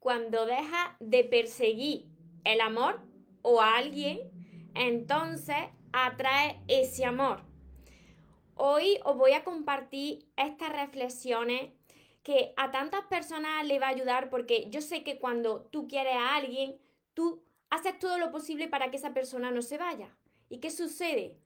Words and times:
cuando 0.00 0.46
dejas 0.46 0.96
de 0.98 1.22
perseguir 1.24 2.06
el 2.44 2.60
amor 2.60 3.00
o 3.42 3.60
a 3.60 3.76
alguien, 3.76 4.18
entonces 4.74 5.56
atrae 5.92 6.60
ese 6.66 7.04
amor. 7.04 7.42
Hoy 8.54 8.98
os 9.04 9.16
voy 9.16 9.32
a 9.32 9.44
compartir 9.44 10.26
estas 10.36 10.72
reflexiones 10.72 11.70
que 12.22 12.52
a 12.56 12.70
tantas 12.70 13.04
personas 13.04 13.64
le 13.66 13.78
va 13.78 13.86
a 13.86 13.90
ayudar 13.90 14.28
porque 14.28 14.68
yo 14.70 14.80
sé 14.80 15.04
que 15.04 15.18
cuando 15.18 15.62
tú 15.62 15.86
quieres 15.86 16.14
a 16.14 16.34
alguien, 16.34 16.76
tú 17.14 17.44
haces 17.70 17.98
todo 17.98 18.18
lo 18.18 18.32
posible 18.32 18.68
para 18.68 18.90
que 18.90 18.96
esa 18.96 19.14
persona 19.14 19.50
no 19.50 19.62
se 19.62 19.78
vaya. 19.78 20.16
¿Y 20.48 20.58
qué 20.58 20.70
sucede? 20.70 21.38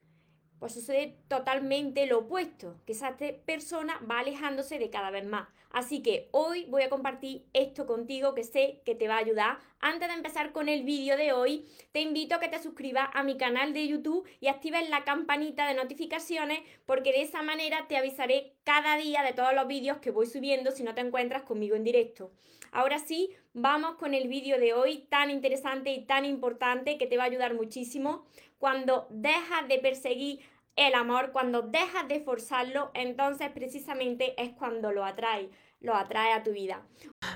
pues 0.65 0.73
sucede 0.73 1.19
totalmente 1.29 2.07
lo 2.07 2.21
opuesto, 2.21 2.81
que 2.87 2.93
esa 2.93 3.19
persona 3.45 4.01
va 4.11 4.21
alejándose 4.21 4.79
de 4.79 4.89
cada 4.89 5.11
vez 5.11 5.27
más. 5.27 5.47
Así 5.75 6.05
que 6.05 6.29
hoy 6.31 6.67
voy 6.67 6.85
a 6.85 6.89
compartir 6.89 7.47
esto 7.53 7.85
contigo 7.85 8.33
que 8.33 8.45
sé 8.45 8.81
que 8.85 8.95
te 8.95 9.09
va 9.09 9.17
a 9.17 9.19
ayudar. 9.19 9.59
Antes 9.81 10.07
de 10.07 10.15
empezar 10.15 10.53
con 10.53 10.69
el 10.69 10.85
vídeo 10.85 11.17
de 11.17 11.33
hoy, 11.33 11.67
te 11.91 12.01
invito 12.01 12.37
a 12.37 12.39
que 12.39 12.47
te 12.47 12.63
suscribas 12.63 13.09
a 13.13 13.25
mi 13.25 13.37
canal 13.37 13.73
de 13.73 13.89
YouTube 13.89 14.25
y 14.39 14.47
actives 14.47 14.89
la 14.89 15.03
campanita 15.03 15.67
de 15.67 15.75
notificaciones 15.75 16.61
porque 16.87 17.11
de 17.11 17.23
esa 17.23 17.43
manera 17.43 17.87
te 17.89 17.97
avisaré 17.97 18.53
cada 18.63 18.97
día 18.97 19.25
de 19.25 19.33
todos 19.33 19.53
los 19.53 19.67
vídeos 19.67 19.99
que 19.99 20.13
voy 20.13 20.27
subiendo 20.27 20.71
si 20.71 20.85
no 20.85 20.95
te 20.95 21.01
encuentras 21.01 21.43
conmigo 21.43 21.75
en 21.75 21.83
directo. 21.83 22.31
Ahora 22.71 23.01
sí, 23.01 23.31
vamos 23.53 23.97
con 23.97 24.15
el 24.15 24.29
vídeo 24.29 24.61
de 24.61 24.75
hoy 24.75 25.09
tan 25.09 25.29
interesante 25.29 25.91
y 25.91 26.05
tan 26.05 26.25
importante 26.25 26.99
que 26.99 27.09
te 27.09 27.17
va 27.17 27.25
a 27.25 27.27
ayudar 27.27 27.55
muchísimo. 27.55 28.27
Cuando 28.59 29.09
dejas 29.11 29.67
de 29.67 29.81
perseguir 29.81 30.39
el 30.77 30.95
amor, 30.95 31.31
cuando 31.33 31.63
dejas 31.63 32.09
de 32.09 32.21
forzarlo, 32.21 32.91
entonces 32.95 33.51
precisamente 33.51 34.41
es 34.43 34.53
cuando 34.55 34.93
lo 34.93 35.05
atrae, 35.05 35.49
lo 35.85 35.95
atrae 35.95 36.33
a 36.33 36.43
tu 36.43 36.51
vida. 36.51 36.81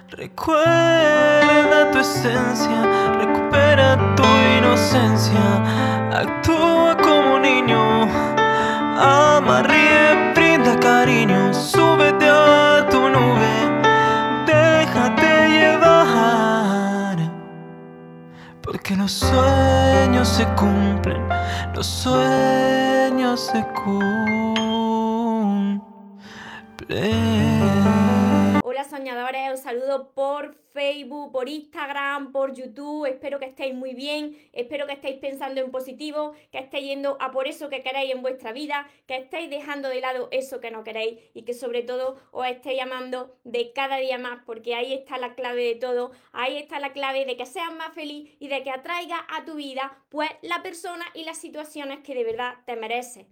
Recuerda 0.08 1.90
tu 1.92 1.98
esencia, 1.98 3.12
recupera 3.18 4.14
tu 4.16 4.24
inocencia, 4.56 5.44
actúa 6.10 6.96
como 6.96 7.38
niño, 7.38 8.04
ama, 8.96 9.62
ríe, 9.64 10.32
brinda 10.34 10.80
cariño, 10.80 11.52
súbete 11.52 12.26
a 12.26 12.88
tu 12.90 13.00
nube, 13.10 13.54
déjate 14.46 15.48
llevar, 15.50 17.18
porque 18.62 18.96
los 18.96 19.12
sueños 19.12 20.26
se 20.26 20.46
cumplen, 20.54 21.22
los 21.74 21.86
sueños 21.86 23.40
se 23.40 23.62
Hola 28.78 28.88
soñadores, 28.88 29.54
os 29.54 29.60
saludo 29.62 30.12
por 30.14 30.54
Facebook, 30.72 31.32
por 31.32 31.48
Instagram, 31.48 32.30
por 32.30 32.54
YouTube. 32.54 33.06
Espero 33.06 33.40
que 33.40 33.46
estéis 33.46 33.74
muy 33.74 33.92
bien, 33.92 34.38
espero 34.52 34.86
que 34.86 34.92
estéis 34.92 35.18
pensando 35.18 35.60
en 35.60 35.72
positivo, 35.72 36.34
que 36.52 36.58
estéis 36.58 36.84
yendo 36.84 37.16
a 37.18 37.32
por 37.32 37.48
eso 37.48 37.70
que 37.70 37.82
queréis 37.82 38.12
en 38.14 38.22
vuestra 38.22 38.52
vida, 38.52 38.88
que 39.08 39.16
estéis 39.16 39.50
dejando 39.50 39.88
de 39.88 40.00
lado 40.00 40.28
eso 40.30 40.60
que 40.60 40.70
no 40.70 40.84
queréis 40.84 41.18
y 41.34 41.42
que 41.42 41.54
sobre 41.54 41.82
todo 41.82 42.20
os 42.30 42.46
estéis 42.46 42.80
amando 42.80 43.36
de 43.42 43.72
cada 43.72 43.96
día 43.96 44.16
más, 44.16 44.44
porque 44.46 44.76
ahí 44.76 44.94
está 44.94 45.18
la 45.18 45.34
clave 45.34 45.64
de 45.64 45.74
todo, 45.74 46.12
ahí 46.30 46.56
está 46.56 46.78
la 46.78 46.92
clave 46.92 47.24
de 47.24 47.36
que 47.36 47.46
seas 47.46 47.74
más 47.74 47.92
feliz 47.94 48.30
y 48.38 48.46
de 48.46 48.62
que 48.62 48.70
atraiga 48.70 49.26
a 49.28 49.44
tu 49.44 49.56
vida 49.56 50.04
pues 50.08 50.30
la 50.42 50.62
persona 50.62 51.04
y 51.14 51.24
las 51.24 51.38
situaciones 51.38 51.98
que 52.04 52.14
de 52.14 52.22
verdad 52.22 52.58
te 52.64 52.76
mereces. 52.76 53.26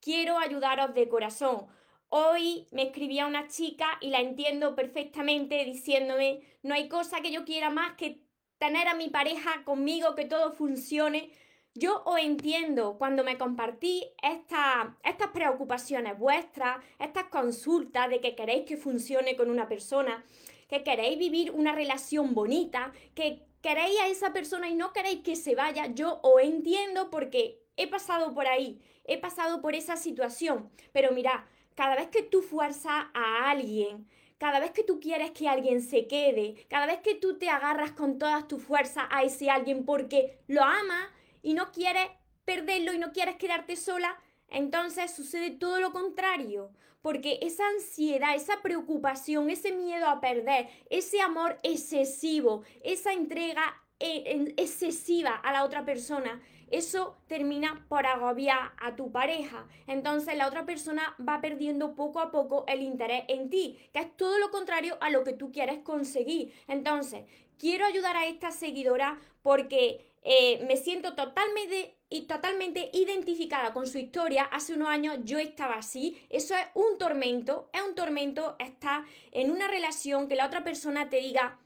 Quiero 0.00 0.38
ayudaros 0.38 0.94
de 0.94 1.08
corazón. 1.08 1.66
Hoy 2.14 2.66
me 2.72 2.82
escribía 2.82 3.26
una 3.26 3.48
chica 3.48 3.96
y 4.02 4.10
la 4.10 4.20
entiendo 4.20 4.74
perfectamente 4.74 5.64
diciéndome, 5.64 6.42
no 6.62 6.74
hay 6.74 6.86
cosa 6.86 7.22
que 7.22 7.32
yo 7.32 7.46
quiera 7.46 7.70
más 7.70 7.94
que 7.94 8.20
tener 8.58 8.86
a 8.86 8.94
mi 8.94 9.08
pareja 9.08 9.64
conmigo, 9.64 10.14
que 10.14 10.26
todo 10.26 10.52
funcione. 10.52 11.30
Yo 11.74 12.02
os 12.04 12.20
entiendo 12.20 12.98
cuando 12.98 13.24
me 13.24 13.38
compartí 13.38 14.12
estas 14.22 15.30
preocupaciones 15.32 16.18
vuestras, 16.18 16.84
estas 16.98 17.28
consultas 17.28 18.10
de 18.10 18.20
que 18.20 18.34
queréis 18.34 18.66
que 18.66 18.76
funcione 18.76 19.34
con 19.34 19.48
una 19.48 19.66
persona, 19.66 20.22
que 20.68 20.84
queréis 20.84 21.18
vivir 21.18 21.50
una 21.50 21.72
relación 21.72 22.34
bonita, 22.34 22.92
que 23.14 23.46
queréis 23.62 23.98
a 24.00 24.08
esa 24.08 24.34
persona 24.34 24.68
y 24.68 24.74
no 24.74 24.92
queréis 24.92 25.22
que 25.22 25.34
se 25.34 25.54
vaya. 25.54 25.86
Yo 25.86 26.20
os 26.22 26.42
entiendo 26.42 27.08
porque 27.08 27.62
he 27.78 27.86
pasado 27.86 28.34
por 28.34 28.46
ahí, 28.46 28.82
he 29.04 29.16
pasado 29.16 29.62
por 29.62 29.74
esa 29.74 29.96
situación. 29.96 30.70
Pero 30.92 31.10
mira, 31.12 31.48
cada 31.74 31.96
vez 31.96 32.08
que 32.08 32.22
tú 32.22 32.42
fuerzas 32.42 33.06
a 33.14 33.50
alguien, 33.50 34.08
cada 34.38 34.58
vez 34.58 34.72
que 34.72 34.82
tú 34.82 34.98
quieres 34.98 35.30
que 35.30 35.48
alguien 35.48 35.82
se 35.82 36.06
quede, 36.06 36.66
cada 36.68 36.86
vez 36.86 37.00
que 37.00 37.14
tú 37.14 37.38
te 37.38 37.48
agarras 37.48 37.92
con 37.92 38.18
todas 38.18 38.48
tus 38.48 38.62
fuerzas 38.62 39.04
a 39.10 39.22
ese 39.22 39.50
alguien 39.50 39.84
porque 39.84 40.38
lo 40.48 40.62
ama 40.62 41.10
y 41.42 41.54
no 41.54 41.70
quieres 41.70 42.08
perderlo 42.44 42.92
y 42.92 42.98
no 42.98 43.12
quieres 43.12 43.36
quedarte 43.36 43.76
sola, 43.76 44.18
entonces 44.48 45.12
sucede 45.12 45.50
todo 45.50 45.80
lo 45.80 45.92
contrario, 45.92 46.72
porque 47.00 47.38
esa 47.42 47.66
ansiedad, 47.68 48.34
esa 48.34 48.62
preocupación, 48.62 49.48
ese 49.48 49.72
miedo 49.72 50.08
a 50.08 50.20
perder, 50.20 50.68
ese 50.90 51.20
amor 51.20 51.58
excesivo, 51.62 52.62
esa 52.82 53.12
entrega 53.12 53.62
eh, 53.98 54.54
excesiva 54.56 55.36
a 55.36 55.52
la 55.52 55.64
otra 55.64 55.84
persona, 55.84 56.40
eso 56.72 57.16
termina 57.26 57.84
por 57.88 58.06
agobiar 58.06 58.72
a 58.78 58.96
tu 58.96 59.12
pareja. 59.12 59.66
Entonces 59.86 60.36
la 60.36 60.48
otra 60.48 60.64
persona 60.64 61.14
va 61.26 61.40
perdiendo 61.40 61.94
poco 61.94 62.20
a 62.20 62.30
poco 62.30 62.64
el 62.66 62.82
interés 62.82 63.24
en 63.28 63.50
ti, 63.50 63.78
que 63.92 64.00
es 64.00 64.16
todo 64.16 64.38
lo 64.38 64.50
contrario 64.50 64.96
a 65.00 65.10
lo 65.10 65.22
que 65.22 65.34
tú 65.34 65.52
quieres 65.52 65.78
conseguir. 65.78 66.52
Entonces, 66.66 67.24
quiero 67.58 67.84
ayudar 67.84 68.16
a 68.16 68.26
esta 68.26 68.50
seguidora 68.50 69.20
porque 69.42 70.12
eh, 70.22 70.64
me 70.66 70.76
siento 70.76 71.14
totalmente 71.14 71.96
y 72.08 72.22
totalmente 72.22 72.90
identificada 72.92 73.72
con 73.72 73.86
su 73.86 73.98
historia. 73.98 74.44
Hace 74.44 74.74
unos 74.74 74.88
años 74.88 75.18
yo 75.24 75.38
estaba 75.38 75.76
así. 75.76 76.18
Eso 76.28 76.54
es 76.54 76.66
un 76.74 76.98
tormento. 76.98 77.70
Es 77.72 77.80
un 77.82 77.94
tormento 77.94 78.56
estar 78.58 79.04
en 79.30 79.50
una 79.50 79.66
relación 79.66 80.28
que 80.28 80.36
la 80.36 80.46
otra 80.46 80.62
persona 80.62 81.08
te 81.08 81.16
diga, 81.16 81.58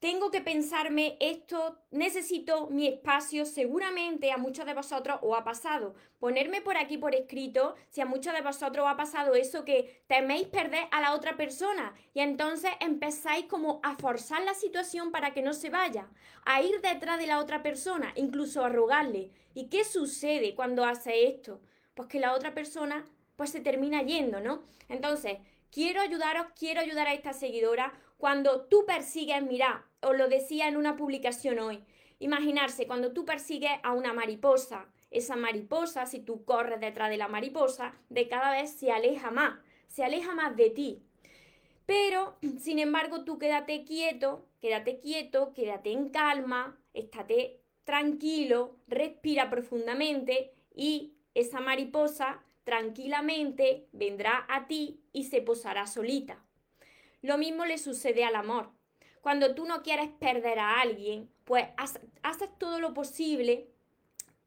tengo 0.00 0.30
que 0.30 0.40
pensarme 0.40 1.16
esto, 1.18 1.76
necesito 1.90 2.68
mi 2.68 2.86
espacio, 2.86 3.44
seguramente 3.44 4.30
a 4.30 4.36
muchos 4.36 4.64
de 4.64 4.74
vosotros 4.74 5.18
os 5.22 5.36
ha 5.36 5.42
pasado. 5.42 5.94
Ponerme 6.20 6.60
por 6.60 6.76
aquí 6.76 6.98
por 6.98 7.16
escrito 7.16 7.74
si 7.88 8.00
a 8.00 8.06
muchos 8.06 8.32
de 8.32 8.42
vosotros 8.42 8.86
os 8.86 8.92
ha 8.92 8.96
pasado 8.96 9.34
eso 9.34 9.64
que 9.64 10.04
teméis 10.06 10.46
perder 10.46 10.84
a 10.92 11.00
la 11.00 11.14
otra 11.14 11.36
persona 11.36 11.94
y 12.14 12.20
entonces 12.20 12.70
empezáis 12.80 13.46
como 13.46 13.80
a 13.82 13.96
forzar 13.96 14.42
la 14.42 14.54
situación 14.54 15.10
para 15.10 15.32
que 15.32 15.42
no 15.42 15.52
se 15.52 15.68
vaya, 15.68 16.08
a 16.44 16.62
ir 16.62 16.80
detrás 16.80 17.18
de 17.18 17.26
la 17.26 17.40
otra 17.40 17.62
persona, 17.64 18.12
incluso 18.14 18.64
a 18.64 18.68
rogarle. 18.68 19.32
¿Y 19.54 19.68
qué 19.68 19.84
sucede 19.84 20.54
cuando 20.54 20.84
hace 20.84 21.26
esto? 21.26 21.60
Pues 21.94 22.08
que 22.08 22.20
la 22.20 22.34
otra 22.34 22.54
persona 22.54 23.04
pues 23.34 23.50
se 23.50 23.60
termina 23.60 24.02
yendo, 24.02 24.38
¿no? 24.40 24.62
Entonces, 24.88 25.38
quiero 25.72 26.00
ayudaros, 26.00 26.46
quiero 26.56 26.80
ayudar 26.80 27.08
a 27.08 27.14
esta 27.14 27.32
seguidora 27.32 27.92
cuando 28.18 28.62
tú 28.62 28.84
persigues, 28.84 29.42
mira, 29.42 29.84
os 30.00 30.16
lo 30.16 30.28
decía 30.28 30.68
en 30.68 30.76
una 30.76 30.96
publicación 30.96 31.58
hoy, 31.58 31.84
imaginarse 32.18 32.86
cuando 32.86 33.12
tú 33.12 33.24
persigues 33.24 33.72
a 33.82 33.92
una 33.92 34.12
mariposa, 34.12 34.88
esa 35.10 35.36
mariposa, 35.36 36.06
si 36.06 36.20
tú 36.20 36.44
corres 36.44 36.80
detrás 36.80 37.10
de 37.10 37.16
la 37.16 37.28
mariposa, 37.28 37.94
de 38.08 38.28
cada 38.28 38.52
vez 38.52 38.70
se 38.70 38.90
aleja 38.92 39.30
más, 39.30 39.58
se 39.86 40.04
aleja 40.04 40.34
más 40.34 40.56
de 40.56 40.70
ti. 40.70 41.02
Pero, 41.86 42.36
sin 42.58 42.78
embargo, 42.78 43.24
tú 43.24 43.38
quédate 43.38 43.84
quieto, 43.84 44.46
quédate 44.60 45.00
quieto, 45.00 45.52
quédate 45.54 45.92
en 45.92 46.10
calma, 46.10 46.78
estate 46.92 47.62
tranquilo, 47.84 48.76
respira 48.86 49.48
profundamente 49.48 50.52
y 50.74 51.14
esa 51.34 51.60
mariposa 51.60 52.44
tranquilamente 52.64 53.88
vendrá 53.92 54.44
a 54.50 54.66
ti 54.66 55.00
y 55.12 55.24
se 55.24 55.40
posará 55.40 55.86
solita. 55.86 56.44
Lo 57.22 57.38
mismo 57.38 57.64
le 57.64 57.78
sucede 57.78 58.24
al 58.24 58.36
amor. 58.36 58.77
Cuando 59.28 59.54
tú 59.54 59.66
no 59.66 59.82
quieres 59.82 60.08
perder 60.08 60.58
a 60.58 60.80
alguien, 60.80 61.28
pues 61.44 61.66
haces 61.76 62.48
todo 62.56 62.80
lo 62.80 62.94
posible 62.94 63.68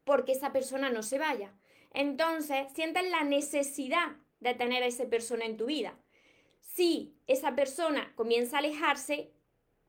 porque 0.02 0.32
esa 0.32 0.52
persona 0.52 0.90
no 0.90 1.04
se 1.04 1.20
vaya. 1.20 1.54
Entonces, 1.92 2.66
sientes 2.74 3.08
la 3.08 3.22
necesidad 3.22 4.16
de 4.40 4.54
tener 4.54 4.82
a 4.82 4.86
esa 4.86 5.04
persona 5.04 5.44
en 5.44 5.56
tu 5.56 5.66
vida. 5.66 5.94
Si 6.58 7.14
esa 7.28 7.54
persona 7.54 8.12
comienza 8.16 8.56
a 8.56 8.58
alejarse, 8.58 9.30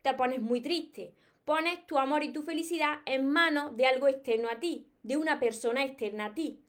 te 0.03 0.13
pones 0.13 0.43
muy 0.43 0.61
triste. 0.61 1.15
Pones 1.43 1.87
tu 1.87 1.97
amor 1.97 2.23
y 2.23 2.31
tu 2.31 2.43
felicidad 2.43 2.99
en 3.07 3.27
manos 3.27 3.75
de 3.75 3.87
algo 3.87 4.07
externo 4.07 4.47
a 4.47 4.59
ti, 4.59 4.85
de 5.01 5.17
una 5.17 5.39
persona 5.39 5.83
externa 5.83 6.25
a 6.25 6.33
ti. 6.35 6.61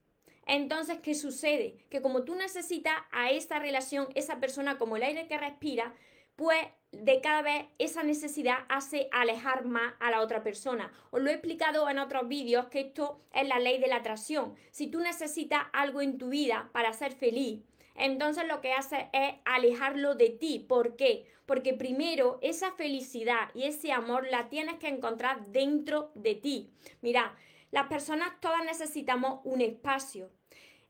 Entonces, 0.46 0.98
¿qué 1.02 1.14
sucede? 1.14 1.76
Que 1.90 2.00
como 2.00 2.24
tú 2.24 2.36
necesitas 2.36 2.94
a 3.12 3.32
esa 3.32 3.58
relación, 3.58 4.08
esa 4.14 4.40
persona 4.40 4.78
como 4.78 4.96
el 4.96 5.02
aire 5.02 5.26
que 5.26 5.36
respira, 5.36 5.94
pues 6.36 6.66
de 6.92 7.20
cada 7.20 7.42
vez 7.42 7.66
esa 7.78 8.02
necesidad 8.02 8.58
hace 8.68 9.08
alejar 9.12 9.64
más 9.64 9.94
a 10.00 10.10
la 10.10 10.20
otra 10.20 10.42
persona. 10.42 10.92
Os 11.10 11.22
lo 11.22 11.30
he 11.30 11.34
explicado 11.34 11.88
en 11.88 11.98
otros 11.98 12.28
vídeos 12.28 12.66
que 12.66 12.80
esto 12.80 13.20
es 13.32 13.48
la 13.48 13.58
ley 13.58 13.80
de 13.80 13.88
la 13.88 13.96
atracción. 13.96 14.54
Si 14.70 14.86
tú 14.86 15.00
necesitas 15.00 15.64
algo 15.72 16.00
en 16.00 16.18
tu 16.18 16.28
vida 16.28 16.70
para 16.72 16.92
ser 16.92 17.12
feliz, 17.12 17.62
entonces 17.94 18.44
lo 18.46 18.60
que 18.60 18.72
hace 18.72 19.08
es 19.12 19.34
alejarlo 19.44 20.14
de 20.14 20.30
ti. 20.30 20.64
¿Por 20.68 20.96
qué? 20.96 21.26
Porque 21.46 21.74
primero 21.74 22.38
esa 22.42 22.72
felicidad 22.72 23.50
y 23.54 23.64
ese 23.64 23.92
amor 23.92 24.26
la 24.30 24.48
tienes 24.48 24.76
que 24.76 24.88
encontrar 24.88 25.46
dentro 25.46 26.10
de 26.14 26.34
ti. 26.34 26.70
Mira, 27.02 27.36
las 27.70 27.86
personas 27.88 28.40
todas 28.40 28.64
necesitamos 28.64 29.40
un 29.44 29.60
espacio. 29.60 30.30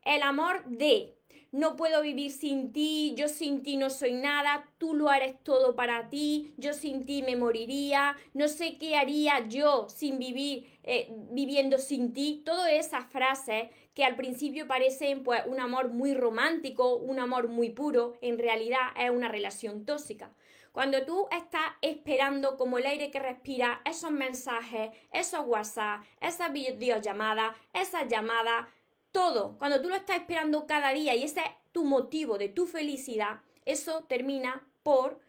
El 0.04 0.22
amor 0.22 0.64
de 0.66 1.14
no 1.54 1.76
puedo 1.76 2.02
vivir 2.02 2.32
sin 2.32 2.72
ti, 2.72 3.14
yo 3.16 3.28
sin 3.28 3.62
ti 3.62 3.76
no 3.76 3.88
soy 3.88 4.12
nada, 4.12 4.66
tú 4.76 4.92
lo 4.92 5.12
eres 5.12 5.36
todo 5.44 5.76
para 5.76 6.08
ti, 6.08 6.52
yo 6.56 6.72
sin 6.72 7.06
ti 7.06 7.22
me 7.22 7.36
moriría, 7.36 8.16
no 8.32 8.48
sé 8.48 8.76
qué 8.76 8.96
haría 8.96 9.46
yo 9.46 9.88
sin 9.88 10.18
vivir, 10.18 10.66
eh, 10.82 11.14
viviendo 11.30 11.78
sin 11.78 12.12
ti. 12.12 12.42
Todas 12.44 12.72
esas 12.72 13.06
frases 13.06 13.68
que 13.94 14.04
al 14.04 14.16
principio 14.16 14.66
parecen 14.66 15.22
pues 15.22 15.42
un 15.46 15.60
amor 15.60 15.90
muy 15.90 16.14
romántico, 16.14 16.96
un 16.96 17.20
amor 17.20 17.46
muy 17.46 17.70
puro, 17.70 18.14
en 18.20 18.40
realidad 18.40 18.88
es 18.98 19.10
una 19.10 19.28
relación 19.28 19.86
tóxica. 19.86 20.32
Cuando 20.72 21.04
tú 21.04 21.28
estás 21.30 21.66
esperando 21.82 22.56
como 22.56 22.78
el 22.78 22.86
aire 22.86 23.12
que 23.12 23.20
respira 23.20 23.80
esos 23.84 24.10
mensajes, 24.10 24.90
esos 25.12 25.46
WhatsApp, 25.46 26.02
esas 26.20 26.52
videollamadas, 26.52 27.56
esas 27.72 28.08
llamadas, 28.08 28.66
todo, 29.14 29.56
cuando 29.58 29.80
tú 29.80 29.88
lo 29.88 29.94
estás 29.94 30.16
esperando 30.16 30.66
cada 30.66 30.90
día 30.90 31.14
y 31.14 31.22
ese 31.22 31.38
es 31.38 31.46
tu 31.70 31.84
motivo 31.84 32.36
de 32.36 32.48
tu 32.48 32.66
felicidad, 32.66 33.42
eso 33.64 34.02
termina 34.08 34.66
por 34.82 35.20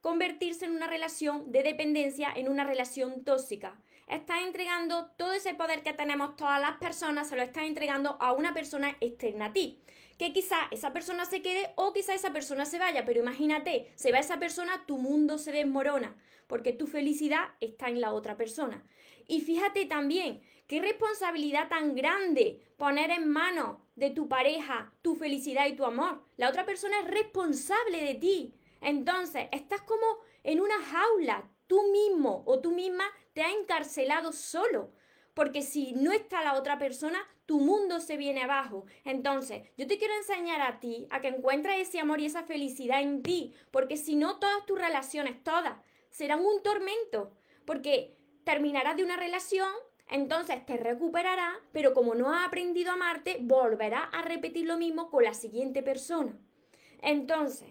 convertirse 0.00 0.64
en 0.64 0.72
una 0.72 0.88
relación 0.88 1.52
de 1.52 1.62
dependencia, 1.62 2.32
en 2.34 2.48
una 2.48 2.64
relación 2.64 3.22
tóxica. 3.22 3.80
Estás 4.08 4.42
entregando 4.42 5.06
todo 5.16 5.32
ese 5.32 5.54
poder 5.54 5.84
que 5.84 5.92
tenemos 5.92 6.34
todas 6.34 6.60
las 6.60 6.78
personas, 6.78 7.28
se 7.28 7.36
lo 7.36 7.42
estás 7.42 7.62
entregando 7.62 8.16
a 8.20 8.32
una 8.32 8.52
persona 8.52 8.96
externa 9.00 9.46
a 9.46 9.52
ti. 9.52 9.80
Que 10.18 10.32
quizá 10.32 10.56
esa 10.70 10.92
persona 10.92 11.24
se 11.24 11.42
quede 11.42 11.72
o 11.76 11.92
quizá 11.92 12.14
esa 12.14 12.32
persona 12.32 12.64
se 12.64 12.78
vaya, 12.78 13.04
pero 13.04 13.20
imagínate, 13.20 13.92
se 13.96 14.12
va 14.12 14.18
esa 14.18 14.38
persona, 14.38 14.84
tu 14.86 14.98
mundo 14.98 15.38
se 15.38 15.52
desmorona, 15.52 16.16
porque 16.46 16.72
tu 16.72 16.86
felicidad 16.86 17.48
está 17.60 17.88
en 17.88 18.00
la 18.00 18.12
otra 18.12 18.36
persona. 18.36 18.84
Y 19.28 19.40
fíjate 19.40 19.86
también 19.86 20.40
Qué 20.66 20.80
responsabilidad 20.80 21.68
tan 21.68 21.94
grande 21.94 22.60
poner 22.76 23.12
en 23.12 23.28
manos 23.28 23.78
de 23.94 24.10
tu 24.10 24.28
pareja 24.28 24.92
tu 25.00 25.14
felicidad 25.14 25.66
y 25.66 25.76
tu 25.76 25.84
amor. 25.84 26.24
La 26.36 26.48
otra 26.48 26.66
persona 26.66 26.98
es 27.00 27.06
responsable 27.06 28.04
de 28.04 28.14
ti. 28.14 28.54
Entonces, 28.80 29.46
estás 29.52 29.82
como 29.82 30.04
en 30.42 30.60
una 30.60 30.80
jaula. 30.82 31.48
Tú 31.68 31.80
mismo 31.92 32.42
o 32.46 32.60
tú 32.60 32.72
misma 32.72 33.04
te 33.32 33.42
has 33.42 33.52
encarcelado 33.54 34.32
solo. 34.32 34.90
Porque 35.36 35.60
si 35.60 35.92
no 35.92 36.12
está 36.12 36.42
la 36.42 36.54
otra 36.54 36.78
persona, 36.78 37.18
tu 37.44 37.60
mundo 37.60 38.00
se 38.00 38.16
viene 38.16 38.42
abajo. 38.42 38.86
Entonces, 39.04 39.68
yo 39.76 39.86
te 39.86 39.98
quiero 39.98 40.14
enseñar 40.14 40.62
a 40.62 40.80
ti 40.80 41.06
a 41.10 41.20
que 41.20 41.28
encuentres 41.28 41.86
ese 41.86 42.00
amor 42.00 42.20
y 42.20 42.24
esa 42.24 42.44
felicidad 42.44 43.02
en 43.02 43.22
ti. 43.22 43.52
Porque 43.70 43.98
si 43.98 44.16
no, 44.16 44.38
todas 44.38 44.64
tus 44.64 44.78
relaciones, 44.78 45.44
todas, 45.44 45.74
serán 46.08 46.40
un 46.40 46.62
tormento. 46.62 47.34
Porque 47.66 48.16
terminarás 48.44 48.96
de 48.96 49.04
una 49.04 49.18
relación 49.18 49.68
entonces 50.08 50.64
te 50.64 50.76
recuperará, 50.76 51.60
pero 51.72 51.92
como 51.92 52.14
no 52.14 52.32
ha 52.32 52.44
aprendido 52.44 52.90
a 52.90 52.94
amarte, 52.94 53.38
volverá 53.40 54.04
a 54.04 54.22
repetir 54.22 54.66
lo 54.66 54.78
mismo 54.78 55.10
con 55.10 55.24
la 55.24 55.34
siguiente 55.34 55.82
persona. 55.82 56.38
Entonces, 57.02 57.68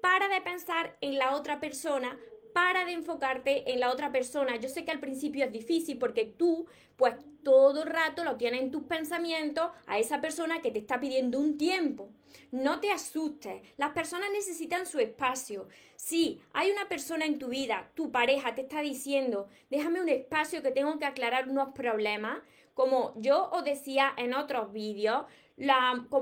para 0.00 0.28
de 0.28 0.40
pensar 0.40 0.96
en 1.00 1.18
la 1.18 1.34
otra 1.34 1.58
persona, 1.58 2.18
para 2.52 2.84
de 2.84 2.92
enfocarte 2.92 3.72
en 3.72 3.80
la 3.80 3.90
otra 3.90 4.12
persona. 4.12 4.56
Yo 4.56 4.68
sé 4.68 4.84
que 4.84 4.90
al 4.90 5.00
principio 5.00 5.44
es 5.44 5.52
difícil 5.52 5.98
porque 5.98 6.24
tú, 6.24 6.66
pues 6.96 7.14
todo 7.42 7.82
el 7.82 7.88
rato 7.88 8.24
lo 8.24 8.36
tienes 8.36 8.60
en 8.60 8.70
tus 8.70 8.82
pensamientos 8.84 9.70
a 9.86 9.98
esa 9.98 10.20
persona 10.20 10.60
que 10.60 10.70
te 10.70 10.80
está 10.80 11.00
pidiendo 11.00 11.38
un 11.38 11.56
tiempo. 11.56 12.10
No 12.50 12.80
te 12.80 12.90
asustes, 12.90 13.62
las 13.76 13.92
personas 13.92 14.30
necesitan 14.32 14.86
su 14.86 14.98
espacio. 14.98 15.68
Si 15.96 16.40
hay 16.52 16.70
una 16.70 16.88
persona 16.88 17.26
en 17.26 17.38
tu 17.38 17.48
vida, 17.48 17.90
tu 17.94 18.10
pareja 18.10 18.54
te 18.54 18.62
está 18.62 18.80
diciendo, 18.80 19.48
déjame 19.70 20.00
un 20.00 20.08
espacio 20.08 20.62
que 20.62 20.70
tengo 20.70 20.98
que 20.98 21.04
aclarar 21.04 21.48
unos 21.48 21.70
problemas, 21.74 22.38
como 22.74 23.12
yo 23.16 23.50
os 23.50 23.64
decía 23.64 24.12
en 24.16 24.34
otros 24.34 24.72
vídeos, 24.72 25.24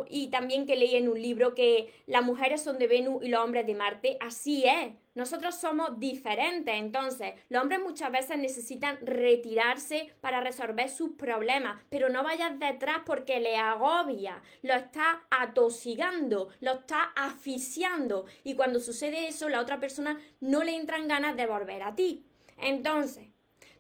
y 0.09 0.29
también 0.29 0.67
que 0.67 0.77
leí 0.77 0.97
en 0.97 1.09
un 1.09 1.21
libro 1.21 1.55
que 1.55 1.93
las 2.07 2.25
mujeres 2.25 2.63
son 2.63 2.79
de 2.79 2.87
Venus 2.87 3.23
y 3.23 3.29
los 3.29 3.45
hombres 3.45 3.67
de 3.67 3.75
Marte, 3.75 4.17
así 4.21 4.65
es. 4.65 4.95
Nosotros 5.15 5.55
somos 5.55 5.99
diferentes, 5.99 6.75
entonces 6.75 7.35
los 7.49 7.63
hombres 7.63 7.81
muchas 7.81 8.13
veces 8.13 8.37
necesitan 8.39 8.99
retirarse 9.01 10.13
para 10.21 10.43
resolver 10.43 10.91
sus 10.91 11.13
problemas, 11.13 11.81
pero 11.89 12.11
no 12.11 12.23
vayas 12.23 12.59
detrás 12.59 12.99
porque 13.07 13.41
le 13.41 13.57
agobia, 13.57 14.43
lo 14.63 14.75
está 14.75 15.23
atosigando, 15.31 16.51
lo 16.61 16.73
está 16.73 17.03
asfixiando. 17.17 18.27
Y 18.45 18.55
cuando 18.55 18.79
sucede 18.79 19.29
eso 19.29 19.49
la 19.49 19.61
otra 19.61 19.81
persona 19.81 20.21
no 20.41 20.63
le 20.65 20.77
entran 20.77 21.09
ganas 21.09 21.37
de 21.37 21.47
volver 21.47 21.83
a 21.83 21.95
ti. 21.95 22.27
Entonces, 22.59 23.29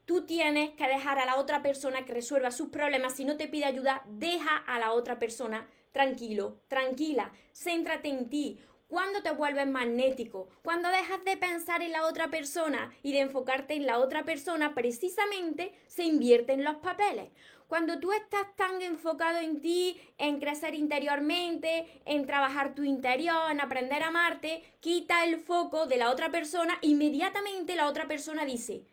Tú 0.06 0.24
tienes 0.24 0.70
que 0.70 0.86
dejar 0.86 1.18
a 1.18 1.26
la 1.26 1.34
otra 1.34 1.62
persona 1.62 2.04
que 2.04 2.14
resuelva 2.14 2.52
sus 2.52 2.68
problemas. 2.68 3.16
Si 3.16 3.24
no 3.24 3.36
te 3.36 3.48
pide 3.48 3.64
ayuda, 3.64 4.04
deja 4.06 4.56
a 4.56 4.78
la 4.78 4.92
otra 4.92 5.18
persona 5.18 5.68
tranquilo, 5.90 6.60
tranquila. 6.68 7.32
Céntrate 7.52 8.08
en 8.08 8.30
ti. 8.30 8.60
Cuando 8.86 9.20
te 9.20 9.32
vuelves 9.32 9.66
magnético, 9.66 10.48
cuando 10.62 10.90
dejas 10.90 11.24
de 11.24 11.36
pensar 11.36 11.82
en 11.82 11.90
la 11.90 12.06
otra 12.06 12.28
persona 12.28 12.92
y 13.02 13.12
de 13.12 13.18
enfocarte 13.18 13.74
en 13.74 13.84
la 13.84 13.98
otra 13.98 14.24
persona, 14.24 14.76
precisamente 14.76 15.72
se 15.88 16.04
invierten 16.04 16.62
los 16.62 16.76
papeles. 16.76 17.32
Cuando 17.66 17.98
tú 17.98 18.12
estás 18.12 18.54
tan 18.54 18.80
enfocado 18.82 19.38
en 19.38 19.60
ti, 19.60 20.00
en 20.18 20.38
crecer 20.38 20.76
interiormente, 20.76 22.00
en 22.04 22.26
trabajar 22.26 22.76
tu 22.76 22.84
interior, 22.84 23.50
en 23.50 23.60
aprender 23.60 24.04
a 24.04 24.08
amarte, 24.08 24.62
quita 24.78 25.24
el 25.24 25.40
foco 25.40 25.86
de 25.86 25.96
la 25.96 26.12
otra 26.12 26.30
persona, 26.30 26.78
inmediatamente 26.80 27.74
la 27.74 27.88
otra 27.88 28.06
persona 28.06 28.44
dice, 28.44 28.84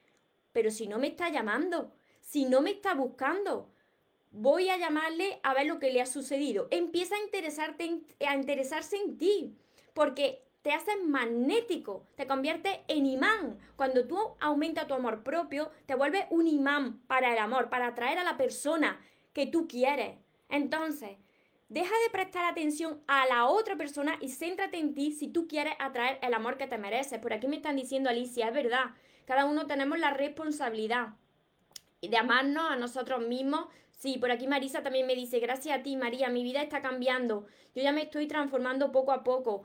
pero 0.54 0.72
si 0.72 0.88
no 0.88 1.00
me 1.00 1.08
está 1.08 1.30
llamando, 1.30 1.92
si 2.22 2.46
no 2.46 2.62
me 2.62 2.72
está 2.72 2.94
buscando, 2.94 3.70
voy 4.32 4.70
a 4.70 4.78
llamarle 4.78 5.40
a 5.44 5.54
ver 5.54 5.68
lo 5.68 5.80
que 5.80 5.92
le 5.92 6.02
ha 6.02 6.06
sucedido. 6.06 6.68
Empieza 6.72 7.16
a, 7.16 7.20
interesarte 7.20 8.02
a 8.26 8.36
interesarse 8.36 8.96
en 8.96 9.18
ti, 9.18 9.58
porque 9.94 10.44
te 10.64 10.72
haces 10.72 10.96
magnético, 11.04 12.08
te 12.16 12.26
conviertes 12.26 12.80
en 12.88 13.06
imán. 13.06 13.60
Cuando 13.76 14.08
tú 14.08 14.18
aumentas 14.40 14.88
tu 14.88 14.94
amor 14.94 15.22
propio, 15.24 15.70
te 15.86 15.96
vuelves 15.96 16.26
un 16.30 16.48
imán 16.48 17.02
para 17.08 17.34
el 17.34 17.38
amor, 17.38 17.70
para 17.70 17.88
atraer 17.88 18.18
a 18.18 18.24
la 18.24 18.38
persona 18.38 19.00
que 19.34 19.46
tú 19.46 19.68
quieres. 19.68 20.18
Entonces, 20.50 21.18
deja 21.68 21.94
de 22.06 22.10
prestar 22.12 22.46
atención 22.46 23.02
a 23.08 23.26
la 23.26 23.46
otra 23.46 23.76
persona 23.76 24.18
y 24.22 24.30
céntrate 24.30 24.78
en 24.78 24.94
ti 24.94 25.12
si 25.12 25.28
tú 25.28 25.48
quieres 25.48 25.74
atraer 25.80 26.18
el 26.22 26.34
amor 26.34 26.58
que 26.58 26.68
te 26.68 26.78
mereces. 26.78 27.20
Por 27.20 27.34
aquí 27.34 27.48
me 27.48 27.58
están 27.58 27.76
diciendo, 27.76 28.10
Alicia, 28.10 28.48
es 28.48 28.54
verdad. 28.54 28.92
Cada 29.26 29.46
uno 29.46 29.68
tenemos 29.68 30.00
la 30.00 30.12
responsabilidad 30.12 31.14
de 32.02 32.18
amarnos 32.18 32.72
a 32.72 32.76
nosotros 32.76 33.26
mismos. 33.26 33.68
Sí, 33.92 34.18
por 34.18 34.32
aquí 34.32 34.48
Marisa 34.48 34.84
también 34.84 35.08
me 35.08 35.16
dice, 35.16 35.40
gracias 35.40 35.80
a 35.80 35.84
ti 35.84 35.96
María, 35.96 36.30
mi 36.30 36.44
vida 36.44 36.62
está 36.62 36.82
cambiando. 36.82 37.46
Yo 37.76 37.82
ya 37.82 37.92
me 37.92 38.04
estoy 38.04 38.28
transformando 38.28 38.92
poco 38.92 39.12
a 39.12 39.24
poco. 39.24 39.64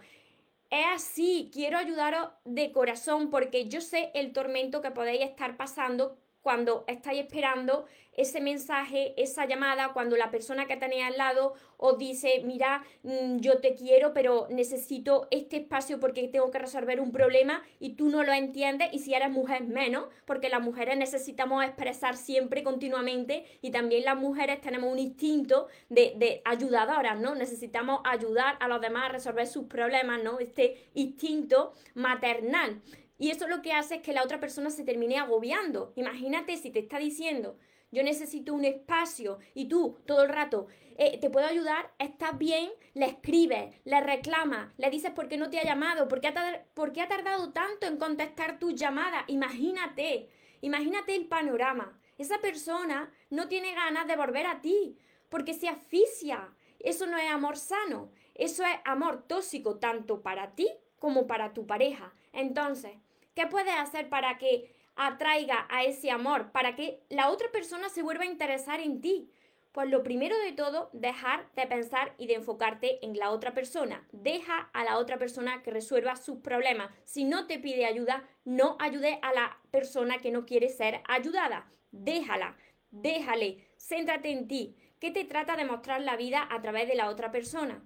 Es 0.70 0.86
así, 0.94 1.50
quiero 1.52 1.78
ayudaros 1.78 2.28
de 2.44 2.72
corazón 2.72 3.30
porque 3.30 3.68
yo 3.68 3.80
sé 3.80 4.10
el 4.14 4.32
tormento 4.32 4.82
que 4.82 4.90
podéis 4.90 5.22
estar 5.22 5.56
pasando 5.56 6.18
cuando 6.42 6.84
estáis 6.86 7.20
esperando 7.20 7.86
ese 8.18 8.40
mensaje, 8.40 9.14
esa 9.16 9.46
llamada, 9.46 9.92
cuando 9.92 10.16
la 10.16 10.30
persona 10.32 10.66
que 10.66 10.76
tenéis 10.76 11.04
al 11.04 11.16
lado 11.16 11.54
os 11.76 11.98
dice, 11.98 12.42
mira, 12.44 12.82
mm, 13.04 13.36
yo 13.38 13.60
te 13.60 13.74
quiero, 13.74 14.12
pero 14.12 14.48
necesito 14.50 15.28
este 15.30 15.58
espacio 15.58 16.00
porque 16.00 16.26
tengo 16.26 16.50
que 16.50 16.58
resolver 16.58 17.00
un 17.00 17.12
problema 17.12 17.62
y 17.78 17.90
tú 17.90 18.08
no 18.08 18.24
lo 18.24 18.32
entiendes 18.32 18.88
y 18.92 18.98
si 18.98 19.14
eres 19.14 19.30
mujer 19.30 19.62
menos, 19.64 20.06
porque 20.24 20.48
las 20.48 20.60
mujeres 20.60 20.98
necesitamos 20.98 21.64
expresar 21.64 22.16
siempre, 22.16 22.64
continuamente 22.64 23.44
y 23.62 23.70
también 23.70 24.04
las 24.04 24.16
mujeres 24.16 24.60
tenemos 24.60 24.92
un 24.92 24.98
instinto 24.98 25.68
de, 25.88 26.14
de 26.16 26.42
ayudadoras, 26.44 27.20
¿no? 27.20 27.36
Necesitamos 27.36 28.00
ayudar 28.04 28.56
a 28.58 28.66
los 28.66 28.80
demás 28.80 29.04
a 29.04 29.12
resolver 29.12 29.46
sus 29.46 29.66
problemas, 29.66 30.20
¿no? 30.24 30.40
Este 30.40 30.88
instinto 30.94 31.72
maternal. 31.94 32.82
Y 33.18 33.30
eso 33.30 33.48
lo 33.48 33.62
que 33.62 33.72
hace 33.72 33.96
es 33.96 34.02
que 34.02 34.12
la 34.12 34.22
otra 34.22 34.40
persona 34.40 34.70
se 34.70 34.84
termine 34.84 35.18
agobiando. 35.18 35.92
Imagínate 35.96 36.56
si 36.56 36.70
te 36.70 36.78
está 36.78 36.98
diciendo, 36.98 37.58
yo 37.90 38.02
necesito 38.02 38.54
un 38.54 38.64
espacio 38.64 39.38
y 39.54 39.66
tú 39.66 39.98
todo 40.06 40.22
el 40.22 40.28
rato 40.28 40.68
eh, 40.96 41.18
te 41.18 41.30
puedo 41.30 41.46
ayudar, 41.46 41.92
estás 41.98 42.36
bien, 42.36 42.70
le 42.94 43.06
escribes, 43.06 43.74
le 43.84 44.00
reclamas, 44.00 44.72
le 44.76 44.90
dices 44.90 45.12
por 45.12 45.28
qué 45.28 45.36
no 45.36 45.48
te 45.48 45.58
ha 45.58 45.64
llamado, 45.64 46.08
por 46.08 46.20
qué 46.20 46.28
ha, 46.28 46.64
por 46.74 46.92
qué 46.92 47.00
ha 47.00 47.08
tardado 47.08 47.52
tanto 47.52 47.86
en 47.86 47.96
contestar 47.96 48.58
tus 48.58 48.74
llamadas. 48.74 49.24
Imagínate, 49.28 50.28
imagínate 50.60 51.14
el 51.14 51.26
panorama. 51.26 51.98
Esa 52.18 52.38
persona 52.40 53.12
no 53.30 53.48
tiene 53.48 53.74
ganas 53.74 54.06
de 54.06 54.16
volver 54.16 54.46
a 54.46 54.60
ti 54.60 54.98
porque 55.28 55.54
se 55.54 55.68
asfixia. 55.68 56.52
Eso 56.80 57.06
no 57.06 57.16
es 57.16 57.30
amor 57.30 57.56
sano, 57.56 58.10
eso 58.34 58.64
es 58.64 58.76
amor 58.84 59.24
tóxico 59.26 59.78
tanto 59.78 60.20
para 60.20 60.54
ti 60.54 60.68
como 60.98 61.26
para 61.26 61.54
tu 61.54 61.66
pareja. 61.66 62.12
Entonces, 62.32 62.92
¿Qué 63.38 63.46
puedes 63.46 63.76
hacer 63.76 64.08
para 64.08 64.36
que 64.36 64.74
atraiga 64.96 65.68
a 65.70 65.84
ese 65.84 66.10
amor? 66.10 66.50
Para 66.50 66.74
que 66.74 67.04
la 67.08 67.30
otra 67.30 67.52
persona 67.52 67.88
se 67.88 68.02
vuelva 68.02 68.24
a 68.24 68.26
interesar 68.26 68.80
en 68.80 69.00
ti. 69.00 69.30
Pues 69.70 69.88
lo 69.88 70.02
primero 70.02 70.36
de 70.40 70.50
todo, 70.50 70.90
dejar 70.92 71.48
de 71.54 71.68
pensar 71.68 72.16
y 72.18 72.26
de 72.26 72.34
enfocarte 72.34 72.98
en 73.06 73.16
la 73.16 73.30
otra 73.30 73.54
persona. 73.54 74.04
Deja 74.10 74.68
a 74.72 74.82
la 74.82 74.98
otra 74.98 75.18
persona 75.18 75.62
que 75.62 75.70
resuelva 75.70 76.16
sus 76.16 76.40
problemas. 76.40 76.90
Si 77.04 77.22
no 77.22 77.46
te 77.46 77.60
pide 77.60 77.86
ayuda, 77.86 78.28
no 78.44 78.76
ayude 78.80 79.20
a 79.22 79.32
la 79.32 79.56
persona 79.70 80.18
que 80.18 80.32
no 80.32 80.44
quiere 80.44 80.68
ser 80.68 81.00
ayudada. 81.06 81.70
Déjala, 81.92 82.56
déjale, 82.90 83.68
céntrate 83.76 84.30
en 84.32 84.48
ti. 84.48 84.74
¿Qué 84.98 85.12
te 85.12 85.24
trata 85.24 85.54
de 85.54 85.64
mostrar 85.64 86.00
la 86.00 86.16
vida 86.16 86.48
a 86.50 86.60
través 86.60 86.88
de 86.88 86.96
la 86.96 87.08
otra 87.08 87.30
persona? 87.30 87.84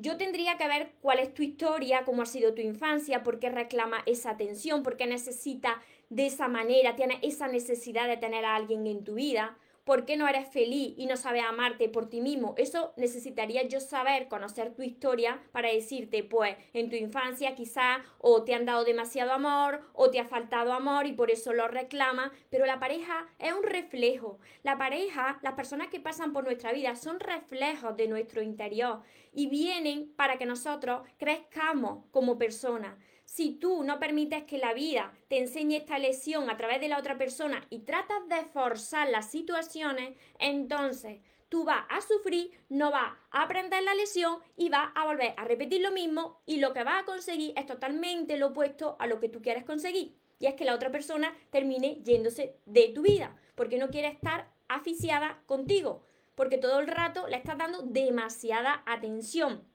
Yo 0.00 0.16
tendría 0.16 0.56
que 0.56 0.68
ver 0.68 0.92
cuál 1.02 1.18
es 1.18 1.34
tu 1.34 1.42
historia, 1.42 2.04
cómo 2.04 2.22
ha 2.22 2.26
sido 2.26 2.54
tu 2.54 2.60
infancia, 2.60 3.24
por 3.24 3.40
qué 3.40 3.50
reclama 3.50 4.04
esa 4.06 4.30
atención, 4.30 4.84
por 4.84 4.96
qué 4.96 5.08
necesita 5.08 5.82
de 6.08 6.26
esa 6.26 6.46
manera, 6.46 6.94
tiene 6.94 7.18
esa 7.22 7.48
necesidad 7.48 8.06
de 8.06 8.16
tener 8.16 8.44
a 8.44 8.54
alguien 8.54 8.86
en 8.86 9.02
tu 9.02 9.14
vida 9.14 9.58
por 9.88 10.04
qué 10.04 10.18
no 10.18 10.28
eres 10.28 10.46
feliz 10.46 10.92
y 10.98 11.06
no 11.06 11.16
sabes 11.16 11.42
amarte 11.42 11.88
por 11.88 12.10
ti 12.10 12.20
mismo. 12.20 12.52
Eso 12.58 12.92
necesitaría 12.98 13.62
yo 13.62 13.80
saber, 13.80 14.28
conocer 14.28 14.74
tu 14.74 14.82
historia 14.82 15.40
para 15.50 15.72
decirte, 15.72 16.22
pues 16.22 16.56
en 16.74 16.90
tu 16.90 16.96
infancia 16.96 17.54
quizás 17.54 18.00
o 18.18 18.44
te 18.44 18.54
han 18.54 18.66
dado 18.66 18.84
demasiado 18.84 19.32
amor 19.32 19.80
o 19.94 20.10
te 20.10 20.20
ha 20.20 20.26
faltado 20.26 20.74
amor 20.74 21.06
y 21.06 21.14
por 21.14 21.30
eso 21.30 21.54
lo 21.54 21.68
reclama, 21.68 22.32
pero 22.50 22.66
la 22.66 22.78
pareja 22.78 23.28
es 23.38 23.54
un 23.54 23.62
reflejo. 23.62 24.38
La 24.62 24.76
pareja, 24.76 25.38
las 25.40 25.54
personas 25.54 25.88
que 25.88 26.00
pasan 26.00 26.34
por 26.34 26.44
nuestra 26.44 26.74
vida 26.74 26.94
son 26.94 27.18
reflejos 27.18 27.96
de 27.96 28.08
nuestro 28.08 28.42
interior 28.42 29.00
y 29.32 29.46
vienen 29.46 30.12
para 30.16 30.36
que 30.36 30.44
nosotros 30.44 31.00
crezcamos 31.16 32.04
como 32.10 32.36
personas. 32.36 32.94
Si 33.28 33.50
tú 33.50 33.84
no 33.84 34.00
permites 34.00 34.44
que 34.44 34.56
la 34.56 34.72
vida 34.72 35.12
te 35.28 35.36
enseñe 35.38 35.76
esta 35.76 35.98
lección 35.98 36.48
a 36.48 36.56
través 36.56 36.80
de 36.80 36.88
la 36.88 36.98
otra 36.98 37.18
persona 37.18 37.62
y 37.68 37.80
tratas 37.80 38.26
de 38.26 38.46
forzar 38.46 39.10
las 39.10 39.30
situaciones, 39.30 40.16
entonces 40.38 41.20
tú 41.50 41.64
vas 41.64 41.84
a 41.90 42.00
sufrir, 42.00 42.58
no 42.70 42.90
vas 42.90 43.12
a 43.30 43.42
aprender 43.42 43.82
la 43.82 43.94
lección 43.94 44.38
y 44.56 44.70
vas 44.70 44.90
a 44.94 45.04
volver 45.04 45.34
a 45.36 45.44
repetir 45.44 45.82
lo 45.82 45.92
mismo 45.92 46.40
y 46.46 46.56
lo 46.56 46.72
que 46.72 46.84
vas 46.84 47.02
a 47.02 47.04
conseguir 47.04 47.52
es 47.54 47.66
totalmente 47.66 48.38
lo 48.38 48.46
opuesto 48.46 48.96
a 48.98 49.06
lo 49.06 49.20
que 49.20 49.28
tú 49.28 49.42
quieres 49.42 49.64
conseguir. 49.64 50.16
Y 50.38 50.46
es 50.46 50.54
que 50.54 50.64
la 50.64 50.74
otra 50.74 50.90
persona 50.90 51.36
termine 51.50 52.00
yéndose 52.02 52.56
de 52.64 52.88
tu 52.88 53.02
vida, 53.02 53.36
porque 53.54 53.76
no 53.76 53.90
quiere 53.90 54.08
estar 54.08 54.50
aficiada 54.68 55.42
contigo, 55.44 56.02
porque 56.34 56.56
todo 56.56 56.80
el 56.80 56.86
rato 56.86 57.28
le 57.28 57.36
estás 57.36 57.58
dando 57.58 57.82
demasiada 57.82 58.82
atención. 58.86 59.68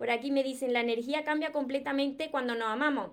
Por 0.00 0.10
aquí 0.10 0.30
me 0.30 0.42
dicen, 0.42 0.72
la 0.72 0.80
energía 0.80 1.24
cambia 1.24 1.52
completamente 1.52 2.30
cuando 2.30 2.54
nos 2.54 2.68
amamos. 2.68 3.10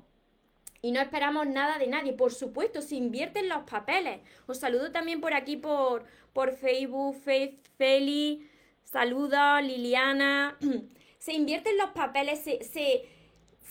Y 0.82 0.94
no 0.94 1.02
esperamos 1.02 1.46
nada 1.46 1.78
de 1.80 1.88
nadie. 1.88 2.14
Por 2.14 2.34
supuesto, 2.34 2.82
se 2.82 2.96
invierten 2.96 3.50
los 3.50 3.70
papeles. 3.70 4.22
Os 4.46 4.60
saludo 4.60 4.90
también 4.94 5.20
por 5.20 5.34
aquí 5.34 5.58
por, 5.58 6.06
por 6.32 6.54
Facebook, 6.54 7.18
Faith, 7.26 7.60
Feli. 7.78 8.50
Saludos, 8.86 9.62
Liliana. 9.64 10.58
se 11.20 11.34
invierten 11.34 11.78
los 11.78 11.90
papeles, 11.90 12.40
se, 12.40 12.64
se, 12.64 13.04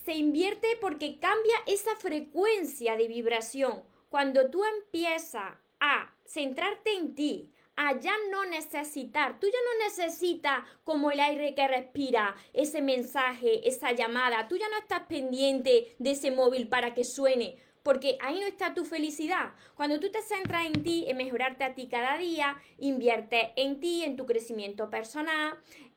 se 0.04 0.14
invierte 0.14 0.76
porque 0.78 1.18
cambia 1.18 1.56
esa 1.66 1.96
frecuencia 1.96 2.99
de 2.99 3.08
vibración. 3.08 3.82
Cuando 4.11 4.50
tú 4.50 4.62
empiezas 4.62 5.54
a 5.80 6.14
centrarte 6.26 6.92
en 6.92 7.14
ti, 7.14 7.50
a 7.76 7.99
ya 8.00 8.14
no 8.30 8.45
necesitar. 8.47 9.38
Tú 9.38 9.47
ya 9.47 9.59
no 9.64 9.85
necesitas 9.85 10.64
como 10.85 11.11
el 11.11 11.21
aire 11.21 11.54
que 11.54 11.68
respira, 11.68 12.35
ese 12.52 12.83
mensaje, 12.83 13.68
esa 13.68 13.92
llamada. 13.92 14.49
Tú 14.49 14.56
ya 14.56 14.68
no 14.68 14.78
estás 14.78 15.02
pendiente 15.02 15.95
de 15.99 16.11
ese 16.11 16.30
móvil 16.30 16.68
para 16.68 16.95
que 16.95 17.04
suene. 17.04 17.56
Porque 17.83 18.18
ahí 18.21 18.40
no 18.40 18.47
está 18.47 18.75
tu 18.75 18.85
felicidad. 18.85 19.52
Cuando 19.76 20.00
tú 20.00 20.11
te 20.11 20.21
centras 20.21 20.66
en 20.66 20.83
ti, 20.83 21.04
en 21.06 21.18
mejorarte 21.18 21.62
a 21.62 21.75
ti 21.75 21.87
cada 21.87 22.18
día, 22.18 22.56
inviertes 22.78 23.50
en 23.54 23.78
ti, 23.78 24.02
en 24.02 24.16
tu 24.16 24.26
crecimiento 24.26 24.90
personal, 24.90 25.56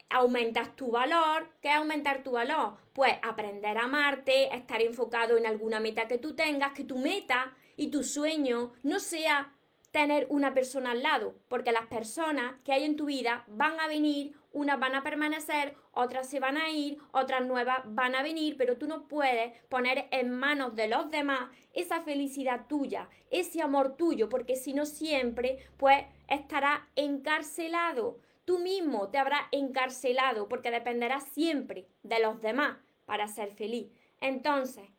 aumentas 0.09 0.75
tu 0.75 0.91
valor. 0.91 1.49
¿Qué 1.61 1.69
es 1.69 1.75
aumentar 1.75 2.23
tu 2.23 2.31
valor? 2.31 2.77
Pues 2.93 3.13
aprender 3.23 3.77
a 3.77 3.85
amarte, 3.85 4.55
estar 4.55 4.81
enfocado 4.81 5.37
en 5.37 5.47
alguna 5.47 5.79
meta 5.79 6.07
que 6.07 6.19
tú 6.19 6.35
tengas, 6.35 6.73
que 6.73 6.83
tu 6.83 6.97
meta 6.97 7.55
y 7.75 7.87
tu 7.87 8.03
sueño 8.03 8.73
no 8.83 8.99
sea 8.99 9.55
tener 9.91 10.27
una 10.29 10.53
persona 10.53 10.91
al 10.91 11.01
lado, 11.01 11.35
porque 11.47 11.71
las 11.71 11.87
personas 11.87 12.55
que 12.63 12.73
hay 12.73 12.83
en 12.83 12.95
tu 12.95 13.05
vida 13.05 13.43
van 13.47 13.79
a 13.79 13.87
venir, 13.87 14.35
unas 14.51 14.79
van 14.79 14.95
a 14.95 15.03
permanecer, 15.03 15.75
otras 15.93 16.29
se 16.29 16.39
van 16.39 16.57
a 16.57 16.69
ir, 16.69 16.99
otras 17.11 17.45
nuevas 17.45 17.81
van 17.85 18.15
a 18.15 18.23
venir, 18.23 18.55
pero 18.57 18.77
tú 18.77 18.87
no 18.87 19.07
puedes 19.07 19.53
poner 19.65 20.07
en 20.11 20.31
manos 20.31 20.75
de 20.75 20.87
los 20.87 21.09
demás 21.11 21.49
esa 21.73 22.01
felicidad 22.01 22.67
tuya, 22.67 23.09
ese 23.31 23.61
amor 23.61 23.95
tuyo, 23.95 24.29
porque 24.29 24.55
si 24.55 24.73
no 24.73 24.85
siempre, 24.85 25.65
pues 25.77 26.05
estará 26.27 26.87
encarcelado. 26.95 28.19
Tú 28.45 28.59
mismo 28.59 29.09
te 29.09 29.19
habrás 29.19 29.43
encarcelado 29.51 30.47
porque 30.47 30.71
dependerás 30.71 31.23
siempre 31.23 31.87
de 32.03 32.19
los 32.19 32.41
demás 32.41 32.77
para 33.05 33.27
ser 33.27 33.51
feliz. 33.51 33.91
Entonces, 34.21 34.89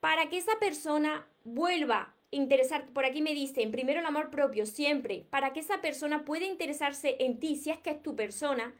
para 0.00 0.28
que 0.28 0.38
esa 0.38 0.58
persona 0.58 1.26
vuelva 1.44 2.14
interesar, 2.34 2.86
por 2.88 3.04
aquí 3.04 3.22
me 3.22 3.34
dicen, 3.34 3.70
primero 3.70 4.00
el 4.00 4.06
amor 4.06 4.30
propio, 4.30 4.66
siempre, 4.66 5.26
para 5.30 5.52
que 5.52 5.60
esa 5.60 5.80
persona 5.80 6.24
pueda 6.24 6.44
interesarse 6.46 7.16
en 7.20 7.40
ti, 7.40 7.56
si 7.56 7.70
es 7.70 7.78
que 7.78 7.90
es 7.90 8.02
tu 8.02 8.14
persona, 8.16 8.74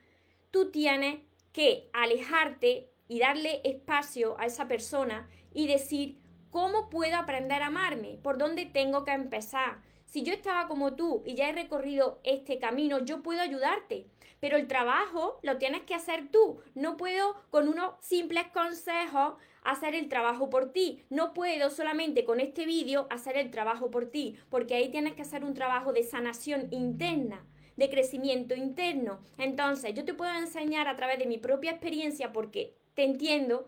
tú 0.51 0.71
tienes 0.71 1.19
que 1.53 1.89
alejarte 1.93 2.91
y 3.09 3.19
darle 3.21 3.61
espacio 3.65 4.39
a 4.39 4.47
esa 4.47 4.67
persona 4.69 5.29
y 5.53 5.67
decir, 5.67 6.19
¿cómo 6.51 6.91
puedo 6.91 7.17
aprender 7.17 7.63
a 7.63 7.67
amarme? 7.67 8.19
¿Por 8.23 8.39
dónde 8.39 8.67
tengo 8.67 9.05
que 9.05 9.13
empezar? 9.13 9.83
Si 10.07 10.23
yo 10.23 10.33
estaba 10.33 10.69
como 10.69 10.95
tú 10.95 11.23
y 11.27 11.35
ya 11.35 11.49
he 11.49 11.53
recorrido 11.53 12.21
este 12.25 12.59
camino, 12.59 13.05
yo 13.05 13.23
puedo 13.23 13.41
ayudarte. 13.41 14.07
Pero 14.41 14.57
el 14.57 14.67
trabajo 14.67 15.39
lo 15.43 15.59
tienes 15.59 15.83
que 15.83 15.95
hacer 15.95 16.29
tú. 16.31 16.61
No 16.75 16.97
puedo 16.97 17.37
con 17.51 17.69
unos 17.69 17.95
simples 18.01 18.47
consejos 18.53 19.35
hacer 19.63 19.95
el 19.95 20.09
trabajo 20.09 20.51
por 20.51 20.73
ti. 20.73 21.05
No 21.11 21.35
puedo 21.35 21.71
solamente 21.71 22.25
con 22.25 22.41
este 22.41 22.67
vídeo 22.67 23.07
hacer 23.11 23.37
el 23.37 23.51
trabajo 23.51 23.91
por 23.91 24.07
ti, 24.07 24.37
porque 24.51 24.75
ahí 24.75 24.91
tienes 24.91 25.15
que 25.15 25.23
hacer 25.23 25.45
un 25.45 25.55
trabajo 25.55 25.93
de 25.93 26.03
sanación 26.03 26.69
interna 26.71 27.45
de 27.77 27.91
crecimiento 27.91 28.55
interno. 28.55 29.21
Entonces, 29.39 29.95
yo 29.95 30.05
te 30.05 30.15
puedo 30.15 30.33
enseñar 30.33 30.89
a 30.89 30.97
través 30.97 31.19
de 31.19 31.27
mi 31.27 31.39
propia 31.39 31.73
experiencia 31.73 32.33
porque 32.33 32.77
te 32.95 33.05
entiendo, 33.05 33.67